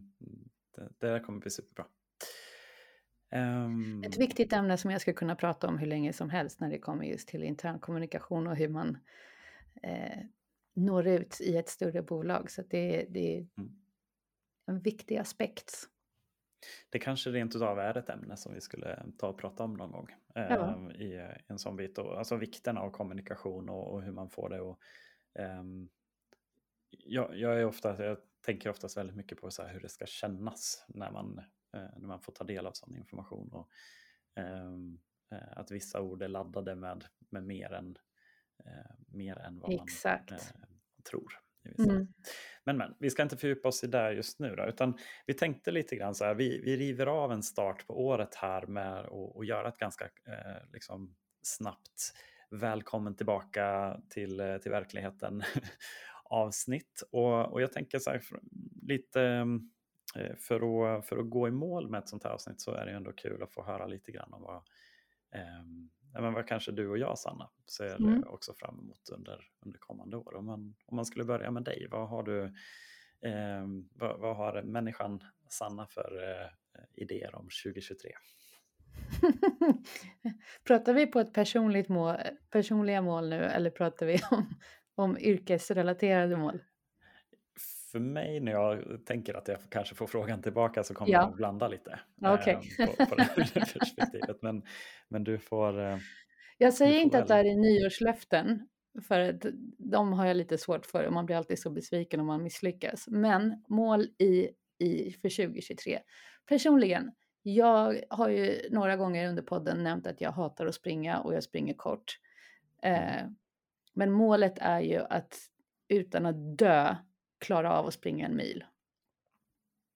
det, 0.76 0.90
det 1.00 1.20
kommer 1.20 1.40
bli 1.40 1.52
superbra. 1.52 1.86
Um... 3.32 4.04
Ett 4.04 4.18
viktigt 4.18 4.54
ämne 4.54 4.78
som 4.78 4.92
jag 4.92 5.02
ska 5.02 5.14
kunna 5.14 5.36
prata 5.36 5.68
om 5.68 5.78
hur 5.78 5.88
länge 5.88 6.14
som 6.14 6.30
helst 6.30 6.60
när 6.60 6.70
det 6.70 6.80
kommer 6.80 7.06
just 7.06 7.28
till 7.28 7.44
intern 7.44 7.80
kommunikation 7.80 8.48
och 8.48 8.56
hur 8.56 8.70
man 8.70 8.98
eh, 9.84 10.20
når 10.74 11.08
ut 11.08 11.42
i 11.42 11.58
ett 11.58 11.70
större 11.70 12.02
bolag. 12.02 12.52
Så 12.52 12.64
det, 12.70 13.06
det, 13.10 13.48
mm 13.58 13.76
en 14.65 14.80
viktig 14.80 15.17
aspekt. 15.17 15.89
Det 16.89 16.99
kanske 16.99 17.30
rent 17.30 17.56
utav 17.56 17.80
är 17.80 17.97
ett 17.97 18.10
ämne 18.10 18.38
som 18.38 18.54
vi 18.54 18.62
skulle 18.62 19.06
ta 19.17 19.28
och 19.28 19.38
prata 19.38 19.63
om 19.63 19.73
någon 19.73 19.91
gång 19.91 20.08
ja. 20.34 20.89
eh, 20.89 21.01
i 21.01 21.36
en 21.47 21.60
sån 21.60 21.75
bit. 21.75 21.97
Och, 21.97 22.17
alltså 22.17 22.36
vikten 22.36 22.78
av 22.78 22.89
kommunikation 22.89 23.69
och, 23.69 23.93
och 23.93 24.01
hur 24.01 24.12
man 24.12 24.30
får 24.30 24.49
det. 24.49 24.62
Och, 24.62 24.80
eh, 25.39 25.63
jag, 26.89 27.38
jag, 27.38 27.60
är 27.60 27.65
ofta, 27.65 28.06
jag 28.06 28.17
tänker 28.41 28.69
oftast 28.69 28.97
väldigt 28.97 29.15
mycket 29.15 29.41
på 29.41 29.51
så 29.51 29.63
hur 29.63 29.80
det 29.80 29.89
ska 29.89 30.06
kännas 30.06 30.86
när 30.88 31.12
man, 31.12 31.38
eh, 31.73 31.97
när 31.97 32.08
man 32.08 32.21
får 32.21 32.32
ta 32.32 32.43
del 32.43 32.67
av 32.67 32.71
sån 32.71 32.95
information. 32.95 33.51
Och, 33.51 33.69
ehm, 34.36 34.99
eh, 35.32 35.58
att 35.58 35.71
vissa 35.71 36.01
ord 36.01 36.21
är 36.21 36.28
laddade 36.28 36.75
med, 36.75 37.06
med 37.30 37.43
mer, 37.43 37.73
än, 37.73 37.97
eh, 38.65 38.95
mer 39.08 39.38
än 39.38 39.60
vad 39.60 39.73
Exakt. 39.73 40.32
man 40.32 40.39
eh, 40.39 41.04
tror. 41.10 41.44
Mm. 41.78 42.08
Men, 42.63 42.78
men 42.78 42.95
vi 42.99 43.10
ska 43.10 43.23
inte 43.23 43.38
fördjupa 43.38 43.67
oss 43.67 43.84
i 43.84 43.88
det 43.88 44.13
just 44.13 44.39
nu, 44.39 44.56
då, 44.56 44.65
utan 44.65 44.97
vi 45.25 45.34
tänkte 45.34 45.71
lite 45.71 45.95
grann 45.95 46.15
så 46.15 46.25
här, 46.25 46.36
vi, 46.36 46.62
vi 46.65 46.78
river 46.78 47.08
av 47.08 47.32
en 47.32 47.43
start 47.43 47.88
på 47.88 48.06
året 48.06 48.36
här 48.36 48.65
med 48.65 48.99
att 48.99 49.47
göra 49.47 49.67
ett 49.67 49.78
ganska 49.78 50.06
eh, 50.06 50.71
liksom 50.73 51.15
snabbt 51.41 52.13
välkommen 52.49 53.15
tillbaka 53.15 53.97
till, 54.10 54.39
eh, 54.39 54.58
till 54.58 54.71
verkligheten 54.71 55.43
avsnitt. 56.23 57.04
Och, 57.12 57.51
och 57.51 57.62
jag 57.62 57.71
tänker 57.71 57.99
så 57.99 58.10
här, 58.10 58.21
lite 58.82 59.21
eh, 60.15 60.36
för 60.39 60.56
att, 60.56 61.06
för 61.06 61.17
att 61.17 61.30
gå 61.30 61.47
i 61.47 61.51
mål 61.51 61.89
med 61.89 61.97
ett 61.97 62.10
sånt 62.10 62.23
här 62.23 62.32
avsnitt 62.32 62.62
så 62.62 62.71
är 62.71 62.86
det 62.86 62.91
ändå 62.91 63.12
kul 63.12 63.43
att 63.43 63.54
få 63.54 63.63
höra 63.63 63.88
lite 63.88 64.12
grann 64.12 64.34
om 64.34 64.41
vad, 64.41 64.56
eh, 65.32 65.65
men 66.21 66.34
vad 66.34 66.47
kanske 66.47 66.71
du 66.71 66.88
och 66.89 66.97
jag, 66.97 67.17
Sanna, 67.17 67.49
ser 67.78 67.95
mm. 67.95 68.23
också 68.28 68.54
fram 68.54 68.80
emot 68.80 69.10
under, 69.10 69.41
under 69.65 69.80
kommande 69.80 70.17
år. 70.17 70.36
Om 70.36 70.45
man, 70.45 70.75
om 70.86 70.95
man 70.95 71.06
skulle 71.06 71.25
börja 71.25 71.51
med 71.51 71.63
dig, 71.63 71.88
vad 71.91 72.10
har 72.10 72.23
du, 72.23 72.43
eh, 73.21 73.65
vad, 73.93 74.19
vad, 74.19 74.36
har 74.36 74.63
människan 74.63 75.23
Sanna 75.49 75.88
för 75.88 76.23
eh, 76.23 76.49
idéer 76.93 77.36
om 77.36 77.47
2023? 77.63 78.12
pratar 80.67 80.93
vi 80.93 81.08
på 81.08 81.19
ett 81.19 81.34
personligt 81.34 81.89
mål, 81.89 82.15
personliga 82.51 83.01
mål 83.01 83.30
nu 83.30 83.43
eller 83.43 83.69
pratar 83.69 84.06
vi 84.06 84.19
om, 84.32 84.56
om 84.95 85.17
yrkesrelaterade 85.17 86.38
mål? 86.38 86.60
För 87.95 87.99
mig 87.99 88.39
när 88.39 88.51
jag 88.51 88.84
tänker 89.05 89.34
att 89.34 89.47
jag 89.47 89.58
kanske 89.69 89.95
får 89.95 90.08
frågan 90.08 90.41
tillbaka 90.41 90.84
så 90.84 90.93
kommer 90.93 91.12
Ja. 91.12 91.19
jag 91.21 91.29
att 91.29 91.36
blanda 91.36 91.67
lite 91.67 91.99
Okej. 92.21 92.60
eh, 92.79 92.86
på, 92.88 93.05
på 93.05 93.15
det 93.15 93.25
perspektivet. 93.53 94.41
Men, 94.41 94.63
men 95.10 95.23
du 95.23 95.38
får... 95.39 95.79
Eh, 95.81 95.97
Jag 96.58 96.73
säger 96.73 96.93
får 96.93 97.01
inte 97.01 97.19
att 97.19 97.27
det 97.27 97.34
väl- 97.34 97.45
här 97.45 97.51
är 97.51 97.58
nyårslöften, 97.58 98.67
för 99.08 99.39
de 99.77 100.13
har 100.13 100.25
jag 100.25 100.38
lite 100.38 100.58
svårt 100.58 100.86
för 100.86 101.03
och 101.03 101.13
man 101.13 101.25
blir 101.25 101.36
alltid 101.36 101.60
så 101.60 101.69
besviken 101.69 102.19
om 102.19 102.25
man 102.27 102.43
misslyckas. 102.43 103.08
Men 103.08 103.63
mål 103.67 104.01
i, 104.17 104.49
i 104.79 105.12
för 105.21 105.45
2023. 105.45 105.99
Personligen, 106.49 107.12
jag 107.43 108.01
har 108.10 108.29
ju 108.29 108.69
några 108.71 108.95
gånger 108.95 109.29
under 109.29 109.43
podden 109.43 109.84
nämnt 109.84 110.08
att 110.08 110.21
jag 110.21 110.31
hatar 110.31 110.65
att 110.65 110.75
springa 110.75 111.19
och 111.19 111.34
jag 111.34 111.43
springer 111.43 111.73
kort. 111.73 112.19
Eh, 112.84 113.25
men 113.93 114.12
målet 114.12 114.53
är 114.58 114.79
ju 114.79 114.99
att 114.99 115.38
utan 115.88 116.25
att 116.25 116.58
dö 116.58 116.95
klara 117.45 117.73
av 117.73 117.88
att 117.88 117.93
springa 117.93 118.25
en 118.25 118.36
mil. 118.36 118.63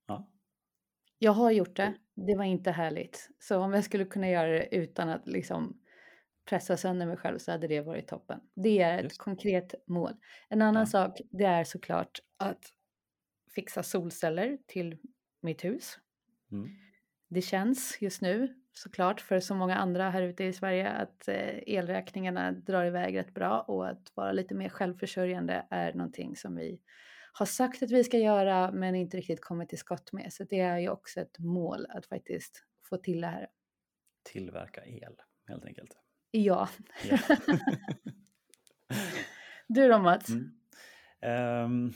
ja. 0.07 0.29
Jag 1.21 1.31
har 1.31 1.51
gjort 1.51 1.75
det. 1.75 1.93
Det 2.15 2.35
var 2.35 2.43
inte 2.43 2.71
härligt. 2.71 3.29
Så 3.39 3.59
om 3.59 3.73
jag 3.73 3.83
skulle 3.83 4.05
kunna 4.05 4.29
göra 4.29 4.47
det 4.51 4.75
utan 4.75 5.09
att 5.09 5.27
liksom 5.27 5.81
pressa 6.49 6.77
sönder 6.77 7.05
mig 7.05 7.17
själv 7.17 7.37
så 7.37 7.51
hade 7.51 7.67
det 7.67 7.81
varit 7.81 8.07
toppen. 8.07 8.39
Det 8.55 8.79
är 8.81 8.97
ett 8.97 9.03
Just. 9.03 9.17
konkret 9.17 9.75
mål. 9.87 10.13
En 10.49 10.61
annan 10.61 10.81
Ja. 10.81 10.85
sak, 10.85 11.19
det 11.31 11.43
är 11.43 11.63
såklart 11.63 12.19
att 12.37 12.73
fixa 13.55 13.83
solceller 13.83 14.57
till 14.67 14.97
mitt 15.41 15.63
hus. 15.63 15.99
Mm. 16.51 16.69
Det 17.29 17.41
känns 17.41 17.97
just 18.01 18.21
nu 18.21 18.55
såklart 18.73 19.21
för 19.21 19.39
så 19.39 19.55
många 19.55 19.75
andra 19.75 20.09
här 20.09 20.21
ute 20.21 20.43
i 20.43 20.53
Sverige 20.53 20.89
att 20.89 21.27
eh, 21.27 21.59
elräkningarna 21.67 22.51
drar 22.51 22.85
iväg 22.85 23.17
rätt 23.17 23.33
bra 23.33 23.61
och 23.61 23.87
att 23.89 24.11
vara 24.15 24.31
lite 24.31 24.55
mer 24.55 24.69
självförsörjande 24.69 25.65
är 25.69 25.93
någonting 25.93 26.35
som 26.35 26.55
vi 26.55 26.81
har 27.31 27.45
sagt 27.45 27.83
att 27.83 27.91
vi 27.91 28.03
ska 28.03 28.17
göra 28.17 28.71
men 28.71 28.95
inte 28.95 29.17
riktigt 29.17 29.41
kommit 29.41 29.69
till 29.69 29.77
skott 29.77 30.13
med. 30.13 30.33
Så 30.33 30.43
det 30.43 30.59
är 30.59 30.77
ju 30.77 30.89
också 30.89 31.19
ett 31.19 31.39
mål 31.39 31.85
att 31.89 32.05
faktiskt 32.05 32.63
få 32.83 32.97
till 32.97 33.21
det 33.21 33.27
här. 33.27 33.47
Tillverka 34.23 34.85
el, 34.85 35.15
helt 35.47 35.65
enkelt. 35.65 35.97
Ja, 36.31 36.69
Ja. 37.09 37.17
du 39.67 39.87
då 39.87 39.99
Mats? 39.99 40.29
Mm. 40.29 40.51
Ehm, 41.21 41.93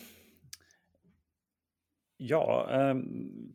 ja, 2.18 2.70
ehm, 2.72 3.54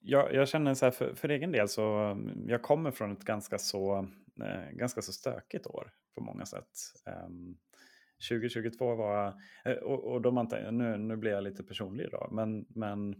jag, 0.00 0.34
jag 0.34 0.48
känner 0.48 0.74
så 0.74 0.86
här 0.86 0.90
för, 0.90 1.14
för 1.14 1.28
egen 1.28 1.52
del 1.52 1.68
så 1.68 2.16
jag 2.46 2.62
kommer 2.62 2.90
från 2.90 3.12
ett 3.12 3.24
ganska 3.24 3.58
så, 3.58 4.08
eh, 4.42 4.70
ganska 4.72 5.02
så 5.02 5.12
stökigt 5.12 5.66
år 5.66 5.92
på 6.14 6.20
många 6.20 6.46
sätt. 6.46 6.70
Ehm, 7.06 7.56
2022 8.28 8.94
var, 8.94 9.34
eh, 9.64 9.72
och, 9.72 10.04
och 10.04 10.22
de 10.22 10.34
man, 10.34 10.48
nu, 10.70 10.96
nu 10.96 11.16
blir 11.16 11.30
jag 11.30 11.44
lite 11.44 11.64
personlig 11.64 12.04
idag, 12.04 12.28
men, 12.32 12.66
men 12.68 13.10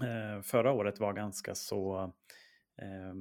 eh, 0.00 0.42
förra 0.42 0.72
året 0.72 1.00
var 1.00 1.12
ganska 1.12 1.54
så 1.54 2.12
eh, 2.78 3.14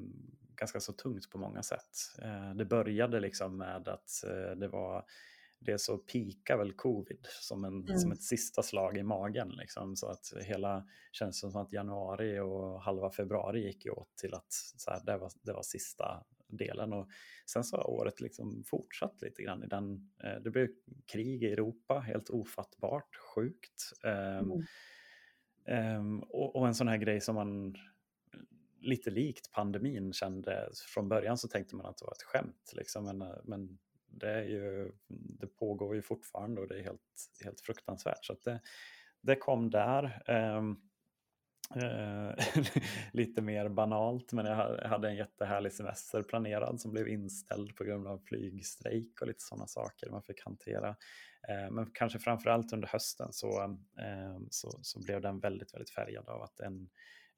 ganska 0.56 0.80
så 0.80 0.94
tungt 0.94 1.30
på 1.30 1.38
många 1.38 1.64
sätt. 1.64 1.92
Eh, 2.22 2.54
det 2.54 2.66
började 2.66 3.20
liksom 3.20 3.58
med 3.58 3.88
att 3.88 4.24
eh, 4.24 4.58
det 4.58 4.68
var 4.68 5.06
det 5.62 5.82
så 5.82 5.98
pika 5.98 6.58
väl 6.58 6.74
covid 6.74 7.28
som, 7.42 7.64
en, 7.66 7.74
Mm. 7.84 7.98
som 7.98 8.12
ett 8.12 8.22
sista 8.24 8.64
slag 8.64 8.98
i 8.98 9.04
magen. 9.04 9.50
Liksom, 9.50 9.96
så 9.96 10.08
att 10.08 10.34
hela 10.42 10.88
känns 11.12 11.40
som 11.40 11.56
att 11.56 11.74
januari 11.74 12.40
och 12.40 12.82
halva 12.82 13.12
februari 13.12 13.66
gick 13.66 13.86
ju 13.86 13.92
åt 13.92 14.18
till 14.18 14.34
att 14.34 14.52
så 14.78 14.92
här, 14.92 15.02
det, 15.06 15.18
var, 15.18 15.32
det 15.42 15.54
var 15.54 15.64
sista 15.64 16.24
delen. 16.48 16.94
Och 16.94 17.08
sen 17.46 17.64
så 17.64 17.78
har 17.78 17.90
året 17.90 18.22
liksom 18.22 18.64
fortsatt 18.68 19.22
lite 19.22 19.44
grann 19.44 19.64
i 19.64 19.68
den. 19.68 20.12
Eh, 20.24 20.42
det 20.44 20.50
blev 20.52 20.68
krig 21.06 21.44
i 21.44 21.52
Europa, 21.52 22.00
helt 22.00 22.30
ofattbart, 22.30 23.16
sjukt. 23.36 23.92
Ehm, 24.04 24.52
Mm. 24.52 24.66
Ehm, 25.66 26.20
och, 26.20 26.56
och 26.56 26.68
en 26.68 26.76
sån 26.76 26.88
här 26.88 26.98
grej 26.98 27.22
som 27.22 27.36
man 27.36 27.76
lite 28.80 29.10
likt 29.10 29.52
pandemin 29.52 30.14
kände 30.14 30.70
från 30.94 31.10
början 31.10 31.38
så 31.38 31.48
tänkte 31.48 31.76
man 31.76 31.86
att 31.86 31.98
det 31.98 32.06
var 32.06 32.12
ett 32.14 32.24
skämt. 32.24 32.72
Liksom, 32.74 33.04
men, 33.06 33.22
eh, 33.22 33.38
men 33.44 33.78
det, 34.12 34.30
är 34.32 34.44
ju, 34.44 34.92
det 35.10 35.48
pågår 35.48 35.96
ju 35.96 36.02
fortfarande 36.02 36.62
och 36.62 36.68
det 36.68 36.80
är 36.80 36.84
helt, 36.84 37.02
helt 37.44 37.62
fruktansvärt. 37.62 38.26
Så 38.26 38.34
att 38.34 38.44
det, 38.44 38.62
det 39.22 39.36
kom 39.36 39.70
där. 39.70 40.24
Ehm, 40.28 40.76
eh, 41.76 42.34
lite 43.14 43.42
mer 43.42 43.70
banalt, 43.70 44.34
men 44.34 44.46
jag 44.46 44.80
jag 44.82 44.90
hade 44.90 45.10
en 45.10 45.16
jättehärlig 45.16 45.74
semester 45.74 46.24
planerad 46.24 46.82
som 46.82 46.92
blev 46.92 47.08
inställd 47.08 47.76
på 47.76 47.84
grund 47.84 48.08
av 48.08 48.18
flygstrejk 48.18 49.22
och 49.22 49.28
lite 49.28 49.44
sådana 49.44 49.68
saker 49.68 50.10
man 50.10 50.24
fick 50.24 50.42
hantera. 50.46 50.90
Eh, 51.50 51.72
Men 51.72 51.92
kanske 51.94 52.20
framförallt 52.20 52.74
under 52.74 52.88
hösten 52.88 53.34
så, 53.34 53.62
eh, 54.00 54.38
så, 54.50 54.80
så 54.82 55.00
blev 55.00 55.22
den 55.22 55.40
väldigt, 55.40 55.74
väldigt 55.74 55.90
färgad 55.90 56.30
av 56.30 56.42
att 56.42 56.60
en, 56.60 56.90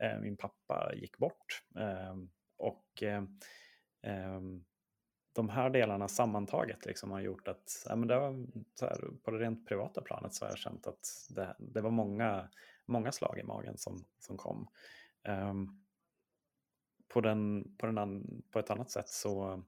eh, 0.04 0.20
min 0.20 0.38
pappa 0.38 0.92
gick 0.96 1.18
bort. 1.18 1.64
Eh, 1.80 2.16
Och 2.58 3.04
eh, 3.04 3.24
eh, 4.04 4.42
de 5.34 5.50
här 5.50 5.70
delarna 5.70 6.08
sammantaget 6.08 6.86
liksom 6.86 7.12
har 7.12 7.22
gjort 7.22 7.48
att 7.48 7.86
ja, 7.90 7.96
men 7.96 8.08
det 8.08 8.20
var, 8.20 8.46
så 8.74 8.86
här, 8.86 8.98
på 9.24 9.32
det 9.32 9.38
rent 9.38 9.68
privata 9.68 10.02
planet 10.02 10.34
så 10.34 10.46
har 10.46 10.50
jag 10.50 10.58
känt 10.58 10.88
att 10.88 11.28
det, 11.30 11.56
det 11.60 11.82
var 11.82 11.92
många, 11.92 12.50
många 12.86 13.12
slag 13.12 13.40
i 13.40 13.44
magen 13.44 13.78
som, 13.78 14.06
som 14.20 14.38
kom. 14.38 14.68
Um, 15.28 15.84
på, 17.08 17.22
den, 17.22 17.72
på, 17.78 17.86
den 17.86 17.98
an, 17.98 18.44
på 18.52 18.60
ett 18.60 18.70
annat 18.70 18.92
sätt 18.92 19.10
så 19.10 19.64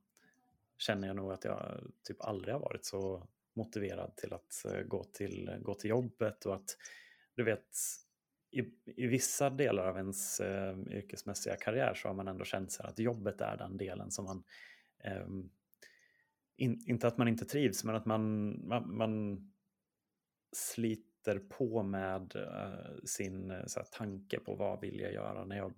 känner 0.77 1.07
jag 1.07 1.15
nog 1.15 1.31
att 1.31 1.43
jag 1.43 1.81
typ 2.03 2.21
aldrig 2.21 2.53
har 2.53 2.61
varit 2.61 2.85
så 2.85 3.27
motiverad 3.53 4.15
till 4.15 4.33
att 4.33 4.65
eh, 4.65 4.81
gå 4.81 5.03
till, 5.03 5.57
gå 5.61 5.73
till 5.73 5.89
jobbet 5.89 6.45
och 6.45 6.55
att 6.55 6.77
du 7.35 7.43
vet 7.43 7.67
i, 8.51 8.59
i 8.85 9.07
vissa 9.07 9.49
delar 9.49 9.87
av 9.87 9.97
ens 9.97 10.39
eh, 10.39 10.77
yrkesmässiga 10.91 11.55
karriär 11.55 11.93
så 11.93 12.07
har 12.07 12.15
man 12.15 12.27
ändå 12.27 12.45
känt 12.45 12.71
sig 12.71 12.85
att 12.85 12.99
jobbet 12.99 13.41
är 13.41 13.57
den 13.57 13.77
delen 13.77 14.11
som 14.11 14.25
man 14.25 14.43
in, 16.57 16.83
inte 16.87 17.07
att 17.07 17.17
man 17.17 17.27
inte 17.27 17.45
trivs 17.45 17.83
men 17.83 17.95
att 17.95 18.05
man, 18.05 18.51
man, 18.67 18.97
man 18.97 19.37
sliter 20.55 21.39
på 21.39 21.83
med 21.83 22.35
eh, 22.35 22.95
sin 23.05 23.51
eh, 23.51 23.65
så 23.65 23.79
här, 23.79 23.87
tanke 23.91 24.39
på 24.39 24.55
vad 24.55 24.81
vill 24.81 24.99
jag 24.99 25.13
göra 25.13 25.45
när 25.45 25.57
jag 25.57 25.73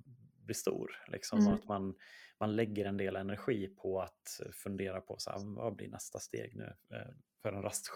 blir 0.46 0.56
stor. 0.56 0.92
Liksom, 1.08 1.40
Mm. 1.40 1.54
att 1.54 1.68
man, 1.68 1.96
man 2.40 2.56
lägger 2.56 2.86
en 2.86 2.98
del 2.98 3.16
energi 3.16 3.68
på 3.68 4.02
att 4.02 4.40
fundera 4.54 5.02
på 5.02 5.16
så 5.18 5.32
här, 5.32 5.56
vad 5.56 5.76
blir 5.76 5.90
nästa 5.90 6.20
steg 6.20 6.56
nu 6.56 6.74
eh, 6.94 7.14
för 7.42 7.54
en 7.54 7.62
rast, 7.62 7.92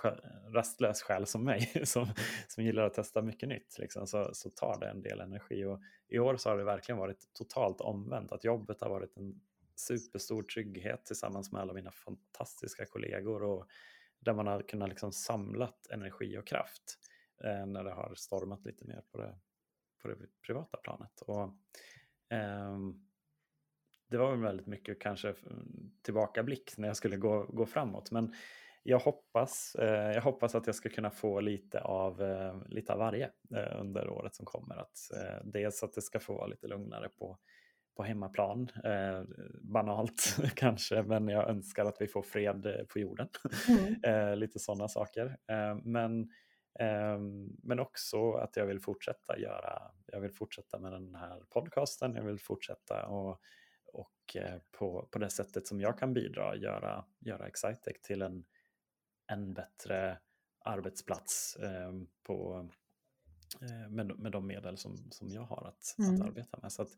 rastlös 0.54 1.02
själ 1.02 1.26
som 1.26 1.44
mig 1.44 1.62
som, 1.86 2.08
som 2.48 2.64
gillar 2.64 2.84
att 2.84 2.94
testa 2.94 3.22
mycket 3.22 3.50
nytt. 3.50 3.80
Liksom, 3.80 4.08
så, 4.08 4.30
så 4.34 4.50
tar 4.50 4.80
det 4.80 4.90
en 4.90 5.02
del 5.02 5.20
energi. 5.20 5.66
Och 5.66 5.82
I 6.08 6.20
år 6.20 6.38
så 6.38 6.50
har 6.50 6.58
det 6.58 6.64
verkligen 6.64 7.00
varit 7.00 7.34
totalt 7.34 7.82
omvänt. 7.82 8.32
Att 8.32 8.44
jobbet 8.44 8.82
har 8.82 8.90
varit 8.90 9.18
en 9.18 9.42
superstor 9.76 10.44
trygghet 10.44 11.06
tillsammans 11.06 11.52
med 11.52 11.62
alla 11.62 11.74
mina 11.74 11.92
fantastiska 11.92 12.86
kollegor 12.86 13.44
och 13.44 13.68
där 14.20 14.34
man 14.34 14.48
har 14.48 14.62
kunnat 14.62 14.90
liksom 14.90 15.12
samlat 15.12 15.88
energi 15.88 16.38
och 16.38 16.48
kraft 16.48 16.98
eh, 17.44 17.66
när 17.66 17.84
det 17.84 17.92
har 17.92 18.16
stormat 18.16 18.66
lite 18.66 18.86
mer 18.86 19.04
på 19.12 19.18
det, 19.18 19.40
på 20.02 20.08
det 20.08 20.16
privata 20.48 20.78
planet. 20.78 21.22
Och, 21.22 21.44
eh, 22.36 22.78
det 24.10 24.18
var 24.18 24.32
väl 24.32 24.42
väldigt 24.42 24.68
mycket 24.68 25.02
kanske 25.02 25.36
tillbakablick 26.02 26.78
när 26.78 26.88
jag 26.88 26.98
skulle 26.98 27.18
gå, 27.18 27.44
gå 27.44 27.66
framåt. 27.66 28.12
Men 28.12 28.34
jag 28.84 29.00
hoppas, 29.00 29.76
eh, 29.76 30.12
jag 30.12 30.22
hoppas 30.22 30.56
att 30.56 30.66
jag 30.66 30.76
ska 30.76 30.90
kunna 30.90 31.12
få 31.12 31.40
lite 31.40 31.82
av, 31.82 32.22
eh, 32.22 32.62
lite 32.68 32.94
av 32.94 33.00
varje 33.00 33.32
eh, 33.56 33.80
under 33.80 34.10
året 34.10 34.36
som 34.36 34.46
kommer. 34.46 34.78
Att, 34.78 34.98
eh, 35.16 35.46
dels 35.46 35.84
att 35.84 35.94
det 35.94 36.02
ska 36.02 36.20
få 36.20 36.34
vara 36.34 36.48
lite 36.48 36.68
lugnare 36.68 37.10
på, 37.10 37.38
på 37.96 38.04
hemmaplan. 38.04 38.70
Eh, 38.84 39.24
banalt 39.62 40.38
kanske, 40.56 41.04
men 41.04 41.28
jag 41.28 41.50
önskar 41.50 41.86
att 41.86 42.02
vi 42.02 42.08
får 42.08 42.22
fred 42.22 42.66
eh, 42.66 42.86
på 42.86 43.00
jorden. 43.00 43.28
Mm. 43.70 43.96
eh, 44.30 44.36
lite 44.36 44.60
sådana 44.60 44.88
saker. 44.88 45.38
Eh, 45.48 45.76
men, 45.84 46.22
eh, 46.80 47.20
men 47.64 47.80
också 47.80 48.32
att 48.32 48.56
jag 48.56 48.66
vill 48.66 48.80
fortsätta 48.80 49.40
göra, 49.40 49.92
jag 50.06 50.20
vill 50.20 50.32
fortsätta 50.32 50.80
med 50.80 50.92
den 50.92 51.16
här 51.16 51.44
podcasten, 51.50 52.16
jag 52.16 52.24
vill 52.24 52.40
fortsätta 52.40 53.06
och, 53.06 53.42
och 53.94 54.36
eh, 54.36 54.60
på, 54.72 55.08
på 55.12 55.20
det 55.20 55.30
sättet 55.30 55.68
som 55.68 55.82
jag 55.82 55.98
kan 56.00 56.14
bidra 56.14 56.56
göra, 56.56 57.06
göra 57.20 57.48
Excitec 57.48 58.02
till 58.02 58.22
en, 58.22 58.46
en 59.28 59.54
bättre 59.54 60.18
arbetsplats 60.66 61.56
eh, 61.56 61.92
på, 62.24 62.70
eh, 63.62 63.90
med, 63.90 64.20
med 64.20 64.32
de 64.32 64.48
medel 64.48 64.78
som, 64.78 64.98
som 65.12 65.28
jag 65.30 65.42
har 65.44 65.68
att, 65.68 65.96
Mm. 66.00 66.16
att 66.16 66.28
arbeta 66.28 66.60
med. 66.62 66.72
Så 66.72 66.82
att 66.82 66.92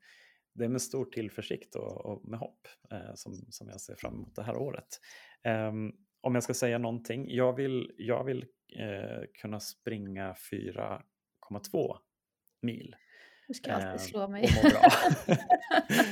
det 0.54 0.66
är 0.66 0.70
med 0.70 0.82
stor 0.82 1.06
tillförsikt 1.06 1.76
och, 1.76 2.06
och 2.06 2.30
med 2.30 2.40
hopp 2.40 2.68
eh, 2.92 3.14
som, 3.16 3.34
som 3.50 3.70
jag 3.70 3.82
ser 3.82 3.96
fram 3.96 4.14
emot 4.14 4.36
det 4.36 4.44
här 4.44 4.58
året. 4.58 5.00
Ehm, 5.44 5.92
om 6.22 6.36
jag 6.36 6.44
ska 6.44 6.54
säga 6.54 6.78
någonting, 6.78 7.26
jag 7.30 7.56
vill, 7.56 7.92
jag 7.98 8.24
vill 8.24 8.46
eh, 8.80 9.24
kunna 9.42 9.60
springa 9.60 10.34
4,2 10.52 11.98
mil. 12.62 12.96
Du 13.48 13.54
ska 13.54 13.72
alltid 13.72 13.90
eh, 13.90 13.98
slå 13.98 14.24
och 14.24 14.32
mig. 14.32 14.50
må 14.64 14.70
bra. 14.70 14.82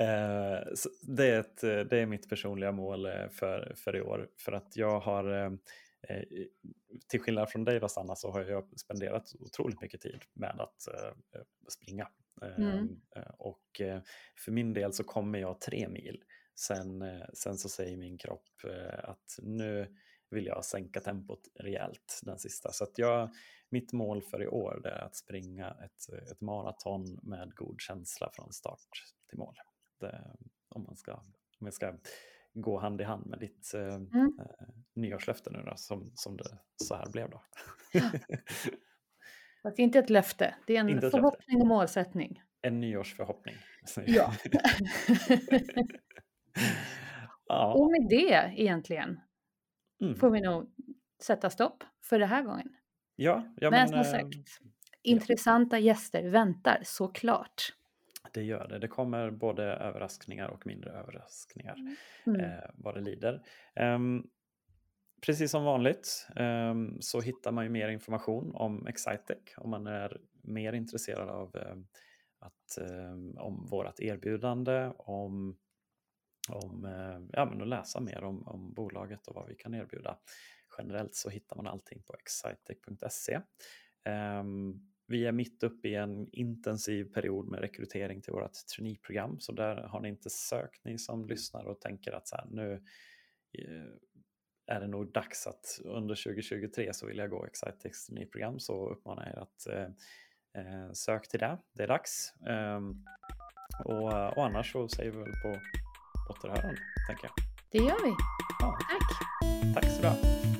Eh, 0.00 0.62
det, 1.02 1.26
är 1.26 1.40
ett, 1.40 1.60
det 1.60 1.98
är 1.98 2.06
mitt 2.06 2.28
personliga 2.28 2.72
mål 2.72 3.06
eh, 3.06 3.28
för, 3.28 3.74
för 3.76 3.96
i 3.96 4.00
år. 4.00 4.28
För 4.38 4.52
att 4.52 4.76
jag 4.76 5.00
har, 5.00 5.44
eh, 5.44 6.22
till 7.08 7.20
skillnad 7.20 7.50
från 7.50 7.64
dig 7.64 7.80
då 7.80 7.88
Sanna 7.88 8.16
så 8.16 8.30
har 8.30 8.44
jag 8.44 8.78
spenderat 8.80 9.32
otroligt 9.40 9.80
mycket 9.80 10.00
tid 10.00 10.22
med 10.34 10.60
att 10.60 10.82
springa. 11.72 12.08
Mm. 12.42 12.68
Ehm, 12.68 13.00
eh, 13.16 13.32
och 13.38 13.80
eh, 13.80 14.02
för 14.44 14.52
min 14.52 14.72
del 14.72 14.92
så 14.92 15.04
kommer 15.04 15.38
jag 15.38 15.60
tre 15.60 15.88
mil. 15.88 16.22
Sen, 16.54 17.02
eh, 17.02 17.26
sen 17.34 17.58
så 17.58 17.68
säger 17.68 17.96
min 17.96 18.18
kropp 18.18 18.48
att 19.02 19.38
nu 19.42 19.94
vill 20.30 20.46
jag 20.46 20.64
sänka 20.64 21.00
tempot 21.00 21.40
rejält 21.54 22.20
den 22.22 22.38
sista. 22.38 22.72
Så 22.72 22.84
att 22.84 22.98
jag, 22.98 23.30
mitt 23.70 23.92
mål 23.92 24.22
för 24.22 24.42
i 24.42 24.46
år 24.48 24.86
är 24.86 25.04
att 25.04 25.16
springa 25.16 25.70
ett, 25.70 26.30
ett 26.32 26.40
maraton 26.40 27.20
med 27.22 27.54
god 27.54 27.80
känsla 27.80 28.30
från 28.32 28.52
start 28.52 28.88
till 29.28 29.38
mål. 29.38 29.54
Det, 30.00 30.36
om, 30.68 30.82
man 30.82 30.96
ska, 30.96 31.14
om 31.60 31.66
jag 31.66 31.74
ska 31.74 31.94
gå 32.54 32.78
hand 32.78 33.00
i 33.00 33.04
hand 33.04 33.26
med 33.26 33.38
ditt 33.38 33.72
Mm. 33.74 34.38
eh, 34.40 34.68
nyårslöfte 34.94 35.50
nu 35.50 35.62
då, 35.62 35.72
som, 35.76 36.12
som 36.14 36.36
det 36.36 36.58
så 36.76 36.94
här 36.94 37.10
blev 37.10 37.30
då. 37.30 37.42
Fast 39.66 39.78
inte 39.78 39.98
ett 39.98 40.10
löfte, 40.10 40.54
det 40.66 40.76
är 40.76 40.80
en 40.80 40.86
löfte. 40.86 41.10
förhoppning 41.10 41.60
och 41.60 41.66
målsättning. 41.66 42.42
en 42.62 42.80
nyårsförhoppning. 42.80 43.54
Ja. 44.06 44.32
ja. 47.46 47.74
och 47.74 47.90
med 47.90 48.06
det 48.10 48.52
egentligen 48.62 49.20
Mm. 50.00 50.16
får 50.16 50.30
vi 50.30 50.40
nog 50.40 50.70
sätta 51.22 51.50
stopp 51.50 51.84
för 52.04 52.18
den 52.18 52.28
här 52.28 52.42
gången. 52.42 52.68
ja, 53.16 53.54
ja 53.56 53.70
Men 53.70 53.80
men, 53.80 53.88
som 53.88 53.98
eh, 53.98 54.04
sagt, 54.22 54.34
intressanta 55.02 55.78
gäster 55.78 56.28
väntar 56.30 56.80
såklart. 56.84 57.62
det 58.32 58.42
gör 58.42 58.68
det. 58.68 58.78
Det 58.78 58.88
kommer 58.88 59.30
både 59.30 59.64
överraskningar 59.64 60.48
och 60.48 60.66
mindre 60.66 60.90
överraskningar. 60.90 61.76
Mm. 62.26 62.40
eh, 62.40 62.58
vad 62.74 62.94
det 62.94 63.00
lider. 63.00 63.42
Ehm, 63.74 64.26
precis 65.26 65.50
som 65.50 65.64
vanligt 65.64 66.26
ehm, 66.36 67.00
så 67.00 67.20
hittar 67.20 67.52
man 67.52 67.64
ju 67.64 67.70
mer 67.70 67.88
information 67.88 68.54
om 68.54 68.86
Excitec 68.86 69.38
om 69.56 69.70
man 69.70 69.86
är 69.86 70.20
mer 70.42 70.72
intresserad 70.72 71.28
av 71.28 71.56
ehm, 71.56 71.86
att, 72.38 72.78
ehm, 72.78 73.38
om 73.38 73.66
vårt 73.70 74.00
erbjudande, 74.00 74.92
om, 74.96 75.58
om 76.48 76.84
eh, 76.84 77.28
ja, 77.32 77.44
men 77.44 77.62
att 77.62 77.68
läsa 77.68 78.00
mer 78.00 78.24
om, 78.24 78.48
om 78.48 78.72
bolaget 78.72 79.26
och 79.26 79.34
vad 79.34 79.48
vi 79.48 79.54
kan 79.54 79.74
erbjuda. 79.74 80.18
Generellt 80.78 81.14
så 81.14 81.30
hittar 81.30 81.56
man 81.56 81.66
allting 81.66 82.02
på 82.02 82.14
excitec.se. 82.14 83.40
Vi 85.08 85.26
är 85.26 85.32
mitt 85.32 85.62
uppe 85.62 85.88
i 85.88 85.94
en 85.94 86.28
intensiv 86.32 87.04
period 87.04 87.48
med 87.48 87.60
rekrytering 87.60 88.22
till 88.22 88.32
vårt 88.32 88.52
traineeprogram 88.76 89.40
så 89.40 89.52
där 89.52 89.76
har 89.76 90.00
ni 90.00 90.08
inte 90.08 90.30
sökt 90.30 90.84
ni 90.84 90.98
som 90.98 91.26
lyssnar 91.26 91.64
och 91.64 91.80
tänker 91.80 92.12
att 92.12 92.28
så 92.28 92.36
här, 92.36 92.46
nu 92.50 92.72
eh, 93.58 93.92
är 94.66 94.80
det 94.80 94.86
nog 94.86 95.12
dags 95.12 95.46
att 95.46 95.80
under 95.84 96.14
2023 96.14 96.92
så 96.92 97.06
vill 97.06 97.18
jag 97.18 97.30
gå 97.30 97.46
Excitex 97.46 98.06
traineeprogram 98.06 98.60
så 98.60 98.88
uppmanar 98.88 99.26
jag 99.26 99.32
er 99.32 99.42
att 99.42 99.66
eh, 99.66 100.62
eh, 100.62 100.92
sök 100.92 101.28
till 101.28 101.40
det. 101.40 101.58
Det 101.72 101.82
är 101.82 101.88
dags. 101.88 102.34
Ehm, 102.48 103.04
och, 103.84 104.36
och 104.38 104.44
annars 104.44 104.72
så 104.72 104.88
säger 104.88 105.10
vi 105.10 105.18
väl 105.18 105.32
på 105.42 105.60
återhörande, 106.30 106.78
tänker 107.08 107.24
jag. 107.24 107.32
Det 107.70 107.78
gör 107.78 108.04
vi. 108.04 108.14
Ja, 108.60 108.78
Tack! 108.90 109.74
tack 109.74 109.90
så 109.90 110.02
du. 110.02 110.55